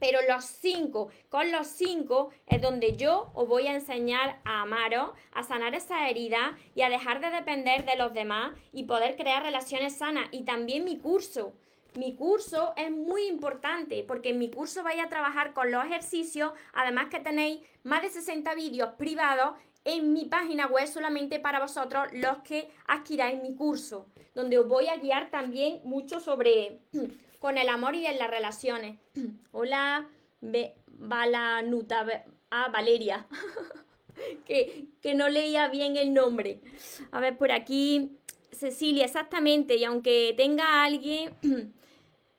Pero 0.00 0.18
los 0.28 0.44
cinco, 0.44 1.08
con 1.28 1.50
los 1.50 1.66
cinco 1.66 2.30
es 2.46 2.60
donde 2.60 2.96
yo 2.96 3.30
os 3.34 3.48
voy 3.48 3.66
a 3.66 3.74
enseñar 3.74 4.40
a 4.44 4.62
amaros, 4.62 5.10
a 5.32 5.42
sanar 5.42 5.74
esa 5.74 6.08
herida 6.08 6.56
y 6.74 6.82
a 6.82 6.88
dejar 6.88 7.20
de 7.20 7.30
depender 7.30 7.84
de 7.84 7.96
los 7.96 8.12
demás 8.12 8.52
y 8.72 8.84
poder 8.84 9.16
crear 9.16 9.42
relaciones 9.42 9.96
sanas. 9.96 10.28
Y 10.30 10.42
también 10.42 10.84
mi 10.84 10.98
curso. 10.98 11.52
Mi 11.94 12.14
curso 12.14 12.74
es 12.76 12.90
muy 12.90 13.26
importante 13.26 14.04
porque 14.06 14.30
en 14.30 14.38
mi 14.38 14.50
curso 14.50 14.82
vais 14.82 15.00
a 15.00 15.08
trabajar 15.08 15.54
con 15.54 15.72
los 15.72 15.84
ejercicios, 15.84 16.52
además 16.74 17.06
que 17.08 17.18
tenéis 17.18 17.60
más 17.82 18.02
de 18.02 18.10
60 18.10 18.54
vídeos 18.54 18.90
privados 18.98 19.56
en 19.84 20.12
mi 20.12 20.26
página 20.26 20.66
web 20.66 20.86
solamente 20.86 21.40
para 21.40 21.60
vosotros 21.60 22.08
los 22.12 22.38
que 22.38 22.70
adquiráis 22.86 23.42
mi 23.42 23.54
curso, 23.54 24.06
donde 24.34 24.58
os 24.58 24.68
voy 24.68 24.86
a 24.88 24.98
guiar 24.98 25.30
también 25.30 25.80
mucho 25.82 26.20
sobre 26.20 26.80
con 27.38 27.58
el 27.58 27.68
amor 27.68 27.94
y 27.94 28.06
en 28.06 28.18
las 28.18 28.30
relaciones. 28.30 28.98
Hola, 29.52 30.08
Be 30.40 30.74
Balanuta, 30.86 32.06
ah, 32.50 32.68
Valeria, 32.72 33.26
que, 34.46 34.86
que 35.00 35.14
no 35.14 35.28
leía 35.28 35.68
bien 35.68 35.96
el 35.96 36.12
nombre. 36.12 36.60
A 37.12 37.20
ver, 37.20 37.36
por 37.36 37.52
aquí, 37.52 38.18
Cecilia, 38.50 39.04
exactamente, 39.04 39.76
y 39.76 39.84
aunque 39.84 40.34
tenga 40.36 40.82
alguien, 40.82 41.34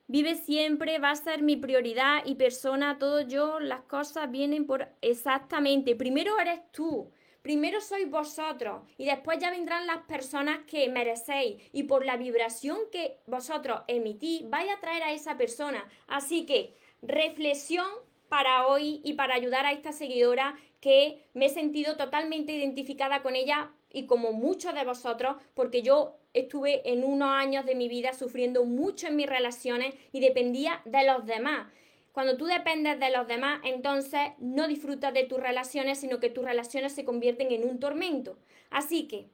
vive 0.06 0.34
siempre, 0.34 0.98
va 0.98 1.12
a 1.12 1.16
ser 1.16 1.42
mi 1.42 1.56
prioridad 1.56 2.22
y 2.26 2.34
persona, 2.34 2.98
todo 2.98 3.22
yo, 3.22 3.60
las 3.60 3.82
cosas 3.82 4.30
vienen 4.30 4.66
por 4.66 4.88
exactamente. 5.00 5.96
Primero 5.96 6.38
eres 6.38 6.60
tú. 6.72 7.10
Primero 7.42 7.80
sois 7.80 8.08
vosotros 8.10 8.82
y 8.98 9.06
después 9.06 9.38
ya 9.38 9.50
vendrán 9.50 9.86
las 9.86 10.02
personas 10.04 10.58
que 10.66 10.88
merecéis 10.90 11.62
y 11.72 11.84
por 11.84 12.04
la 12.04 12.18
vibración 12.18 12.78
que 12.92 13.18
vosotros 13.26 13.80
emitís 13.88 14.48
vais 14.50 14.70
a 14.70 14.80
traer 14.80 15.02
a 15.02 15.12
esa 15.12 15.38
persona. 15.38 15.88
Así 16.06 16.44
que 16.44 16.76
reflexión 17.00 17.88
para 18.28 18.66
hoy 18.66 19.00
y 19.04 19.14
para 19.14 19.34
ayudar 19.34 19.64
a 19.64 19.72
esta 19.72 19.92
seguidora 19.92 20.56
que 20.80 21.24
me 21.32 21.46
he 21.46 21.48
sentido 21.48 21.96
totalmente 21.96 22.52
identificada 22.52 23.22
con 23.22 23.34
ella 23.36 23.72
y 23.90 24.06
como 24.06 24.32
muchos 24.32 24.74
de 24.74 24.84
vosotros 24.84 25.36
porque 25.54 25.82
yo 25.82 26.16
estuve 26.34 26.88
en 26.90 27.04
unos 27.04 27.30
años 27.30 27.64
de 27.66 27.74
mi 27.74 27.88
vida 27.88 28.12
sufriendo 28.12 28.64
mucho 28.64 29.08
en 29.08 29.16
mis 29.16 29.26
relaciones 29.26 29.94
y 30.12 30.20
dependía 30.20 30.82
de 30.84 31.04
los 31.04 31.26
demás. 31.26 31.68
Cuando 32.12 32.36
tú 32.36 32.46
dependes 32.46 32.98
de 32.98 33.10
los 33.10 33.26
demás, 33.28 33.60
entonces 33.64 34.20
no 34.38 34.66
disfrutas 34.66 35.14
de 35.14 35.24
tus 35.24 35.40
relaciones, 35.40 36.00
sino 36.00 36.18
que 36.18 36.30
tus 36.30 36.44
relaciones 36.44 36.92
se 36.92 37.04
convierten 37.04 37.52
en 37.52 37.68
un 37.68 37.78
tormento. 37.78 38.38
Así 38.70 39.06
que 39.06 39.28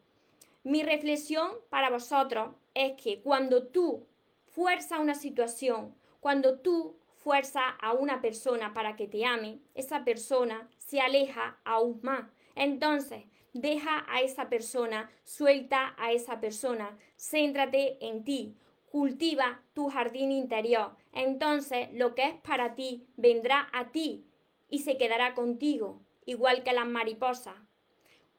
mi 0.63 0.83
reflexión 0.83 1.51
para 1.71 1.91
vosotros 1.91 2.51
es 2.75 3.01
que 3.01 3.21
cuando 3.21 3.67
tú 3.69 4.07
fuerzas 4.47 4.99
una 4.99 5.15
situación, 5.15 5.95
cuando 6.21 6.59
tú 6.59 6.97
fuerzas 7.15 7.65
a 7.81 7.93
una 7.93 8.21
persona 8.21 8.75
para 8.75 8.97
que 8.97 9.07
te 9.07 9.25
ame, 9.25 9.59
esa 9.75 10.05
persona 10.05 10.69
se 10.79 11.01
aleja 11.01 11.59
aún 11.65 12.01
más. 12.03 12.25
Entonces, 12.55 13.25
deja 13.53 14.05
a 14.09 14.21
esa 14.21 14.49
persona, 14.49 15.11
suelta 15.25 15.95
a 15.99 16.13
esa 16.13 16.41
persona, 16.41 16.99
céntrate 17.17 17.99
en 18.01 18.25
ti, 18.25 18.55
cultiva 18.91 19.61
tu 19.75 19.89
jardín 19.89 20.33
interior. 20.33 20.97
Entonces 21.17 21.89
lo 21.95 22.15
que 22.15 22.25
es 22.25 22.35
para 22.43 22.75
ti 22.75 23.07
vendrá 23.17 23.69
a 23.73 23.91
ti 23.91 24.27
y 24.69 24.81
se 24.81 24.99
quedará 24.99 25.35
contigo, 25.35 26.03
igual 26.27 26.63
que 26.63 26.75
las 26.75 26.87
mariposas. 26.87 27.57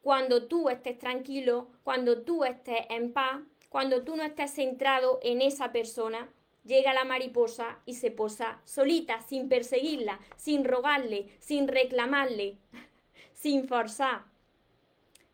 Cuando 0.03 0.47
tú 0.47 0.69
estés 0.69 0.99
tranquilo, 0.99 1.69
cuando 1.83 2.21
tú 2.21 2.45
estés 2.45 2.85
en 2.89 3.13
paz, 3.13 3.41
cuando 3.69 4.03
tú 4.03 4.15
no 4.15 4.21
estés 4.21 4.51
centrado 4.51 5.19
en 5.23 5.41
esa 5.41 5.71
persona, 5.71 6.29
llega 6.65 6.93
la 6.93 7.03
mariposa 7.03 7.79
y 7.87 7.95
se 7.95 8.11
posa 8.11 8.61
solita, 8.63 9.21
sin 9.23 9.49
perseguirla, 9.49 10.19
sin 10.35 10.63
rogarle, 10.63 11.29
sin 11.39 11.67
reclamarle, 11.67 12.59
sin 13.33 13.67
forzar. 13.67 14.25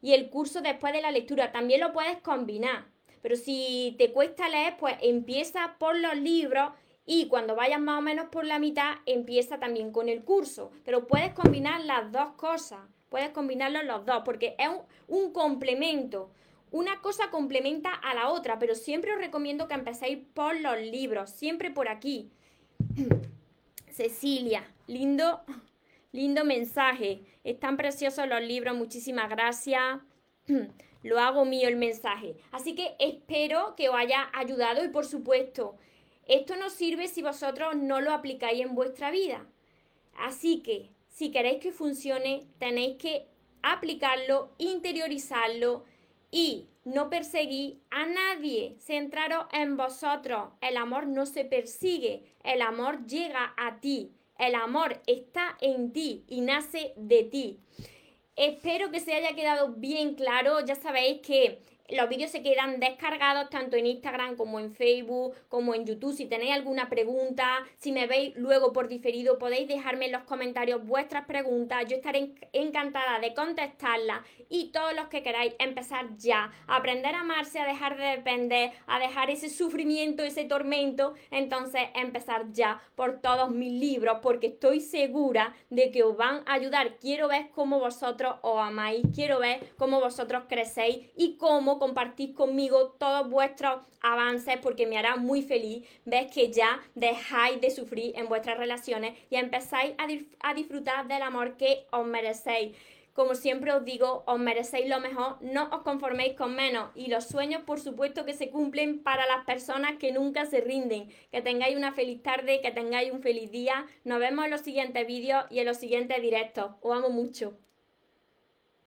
Y 0.01 0.13
el 0.13 0.29
curso 0.29 0.61
después 0.61 0.93
de 0.93 1.01
la 1.01 1.11
lectura 1.11 1.51
también 1.51 1.81
lo 1.81 1.91
puedes 1.91 2.19
combinar. 2.21 2.85
Pero 3.21 3.35
si 3.35 3.95
te 3.97 4.13
cuesta 4.13 4.47
leer, 4.47 4.77
pues 4.77 4.95
empieza 5.01 5.75
por 5.77 5.97
los 5.97 6.15
libros 6.15 6.71
y 7.05 7.27
cuando 7.27 7.55
vayas 7.55 7.81
más 7.81 7.99
o 7.99 8.01
menos 8.01 8.27
por 8.29 8.45
la 8.45 8.59
mitad, 8.59 8.95
empieza 9.05 9.59
también 9.59 9.91
con 9.91 10.07
el 10.07 10.23
curso. 10.23 10.71
Pero 10.85 11.07
puedes 11.07 11.33
combinar 11.33 11.81
las 11.81 12.11
dos 12.11 12.33
cosas. 12.37 12.79
Puedes 13.09 13.29
combinarlos 13.29 13.83
los 13.83 14.05
dos 14.05 14.23
porque 14.23 14.55
es 14.57 14.69
un, 15.07 15.31
complemento 15.33 16.31
una 16.71 17.01
cosa 17.01 17.29
complementa 17.29 17.93
a 17.93 18.15
la 18.15 18.29
otra, 18.29 18.57
pero 18.57 18.73
siempre 18.73 19.13
os 19.13 19.19
recomiendo 19.19 19.67
que 19.67 19.75
empecéis 19.75 20.17
por 20.33 20.59
los 20.59 20.79
libros, 20.79 21.29
siempre 21.29 21.69
por 21.69 21.87
aquí. 21.87 22.31
Cecilia, 23.91 24.63
lindo, 24.87 25.41
lindo 26.11 26.43
mensaje. 26.43 27.21
Están 27.43 27.77
preciosos 27.77 28.27
los 28.27 28.41
libros, 28.41 28.75
muchísimas 28.75 29.29
gracias. 29.29 29.99
Lo 31.03 31.19
hago 31.19 31.45
mío 31.45 31.67
el 31.67 31.75
mensaje. 31.75 32.37
Así 32.51 32.73
que 32.73 32.95
espero 32.97 33.75
que 33.75 33.89
os 33.89 33.95
haya 33.95 34.31
ayudado 34.33 34.83
y 34.83 34.87
por 34.87 35.05
supuesto, 35.05 35.75
esto 36.27 36.55
no 36.55 36.69
sirve 36.69 37.07
si 37.07 37.21
vosotros 37.21 37.75
no 37.75 38.01
lo 38.01 38.13
aplicáis 38.13 38.61
en 38.61 38.75
vuestra 38.75 39.11
vida. 39.11 39.45
Así 40.17 40.61
que, 40.61 40.89
si 41.09 41.31
queréis 41.31 41.59
que 41.59 41.71
funcione, 41.71 42.45
tenéis 42.59 42.97
que 42.97 43.27
aplicarlo, 43.61 44.51
interiorizarlo, 44.57 45.85
y 46.33 46.67
no 46.83 47.11
perseguí 47.11 47.79
a 47.91 48.07
nadie. 48.07 48.75
Centraros 48.79 49.45
en 49.53 49.77
vosotros. 49.77 50.49
El 50.61 50.77
amor 50.77 51.05
no 51.05 51.27
se 51.27 51.45
persigue, 51.45 52.23
el 52.43 52.63
amor 52.63 53.05
llega 53.05 53.53
a 53.55 53.79
ti. 53.79 54.11
El 54.39 54.55
amor 54.55 54.99
está 55.05 55.55
en 55.61 55.93
ti 55.93 56.25
y 56.27 56.41
nace 56.41 56.93
de 56.97 57.23
ti. 57.23 57.59
Espero 58.35 58.89
que 58.89 58.99
se 58.99 59.13
haya 59.13 59.35
quedado 59.35 59.73
bien 59.73 60.15
claro. 60.15 60.59
Ya 60.65 60.73
sabéis 60.73 61.21
que 61.21 61.61
los 61.89 62.07
vídeos 62.07 62.31
se 62.31 62.41
quedan 62.41 62.79
descargados 62.79 63.49
tanto 63.49 63.75
en 63.75 63.85
Instagram 63.85 64.37
como 64.37 64.59
en 64.59 64.71
Facebook, 64.71 65.35
como 65.49 65.75
en 65.75 65.85
YouTube. 65.85 66.15
Si 66.15 66.25
tenéis 66.25 66.53
alguna 66.53 66.89
pregunta, 66.89 67.63
si 67.77 67.91
me 67.91 68.07
veis 68.07 68.33
luego 68.35 68.71
por 68.71 68.87
diferido, 68.87 69.37
podéis 69.37 69.67
dejarme 69.67 70.05
en 70.05 70.13
los 70.13 70.23
comentarios 70.23 70.85
vuestras 70.85 71.25
preguntas. 71.25 71.85
Yo 71.87 71.97
estaré 71.97 72.31
encantada 72.53 73.19
de 73.19 73.33
contestarlas 73.33 74.21
y 74.49 74.71
todos 74.71 74.93
los 74.95 75.07
que 75.07 75.23
queráis 75.23 75.55
empezar 75.59 76.15
ya 76.17 76.51
a 76.67 76.77
aprender 76.77 77.15
a 77.15 77.21
amarse, 77.21 77.59
a 77.59 77.65
dejar 77.65 77.97
de 77.97 78.05
depender, 78.05 78.71
a 78.87 78.99
dejar 78.99 79.29
ese 79.29 79.49
sufrimiento, 79.49 80.23
ese 80.23 80.45
tormento, 80.45 81.15
entonces 81.31 81.81
empezar 81.95 82.51
ya 82.51 82.81
por 82.95 83.19
todos 83.19 83.51
mis 83.51 83.73
libros 83.73 84.19
porque 84.21 84.47
estoy 84.47 84.79
segura 84.79 85.53
de 85.69 85.91
que 85.91 86.03
os 86.03 86.15
van 86.15 86.43
a 86.45 86.53
ayudar. 86.53 86.97
Quiero 86.97 87.27
ver 87.27 87.49
cómo 87.49 87.79
vosotros 87.79 88.35
os 88.41 88.59
amáis, 88.59 89.03
quiero 89.13 89.39
ver 89.39 89.73
cómo 89.77 89.99
vosotros 89.99 90.43
crecéis 90.47 91.09
y 91.17 91.37
cómo 91.37 91.72
compartir 91.79 92.33
conmigo 92.33 92.95
todos 92.99 93.29
vuestros 93.29 93.81
avances 94.01 94.57
porque 94.61 94.87
me 94.87 94.97
hará 94.97 95.15
muy 95.15 95.41
feliz 95.41 95.87
ver 96.05 96.29
que 96.29 96.51
ya 96.51 96.81
dejáis 96.95 97.61
de 97.61 97.71
sufrir 97.71 98.13
en 98.17 98.27
vuestras 98.27 98.57
relaciones 98.57 99.17
y 99.29 99.35
empezáis 99.35 99.93
a, 99.97 100.07
a 100.49 100.53
disfrutar 100.53 101.07
del 101.07 101.21
amor 101.21 101.57
que 101.57 101.85
os 101.91 102.05
merecéis. 102.05 102.75
Como 103.13 103.35
siempre 103.35 103.71
os 103.71 103.85
digo, 103.85 104.23
os 104.25 104.39
merecéis 104.39 104.89
lo 104.89 104.99
mejor, 104.99 105.37
no 105.41 105.69
os 105.71 105.83
conforméis 105.83 106.33
con 106.33 106.55
menos 106.55 106.89
y 106.95 107.07
los 107.07 107.25
sueños 107.25 107.61
por 107.61 107.79
supuesto 107.79 108.25
que 108.25 108.33
se 108.33 108.49
cumplen 108.49 109.03
para 109.03 109.27
las 109.27 109.45
personas 109.45 109.97
que 109.99 110.11
nunca 110.11 110.47
se 110.47 110.61
rinden. 110.61 111.09
Que 111.31 111.43
tengáis 111.43 111.77
una 111.77 111.93
feliz 111.93 112.23
tarde, 112.23 112.59
que 112.61 112.71
tengáis 112.71 113.11
un 113.11 113.21
feliz 113.21 113.51
día. 113.51 113.85
Nos 114.03 114.19
vemos 114.19 114.45
en 114.45 114.51
los 114.51 114.61
siguientes 114.61 115.05
vídeos 115.05 115.45
y 115.51 115.59
en 115.59 115.67
los 115.67 115.77
siguientes 115.77 116.19
directos. 116.23 116.71
Os 116.81 116.97
amo 116.97 117.09
mucho. 117.09 117.53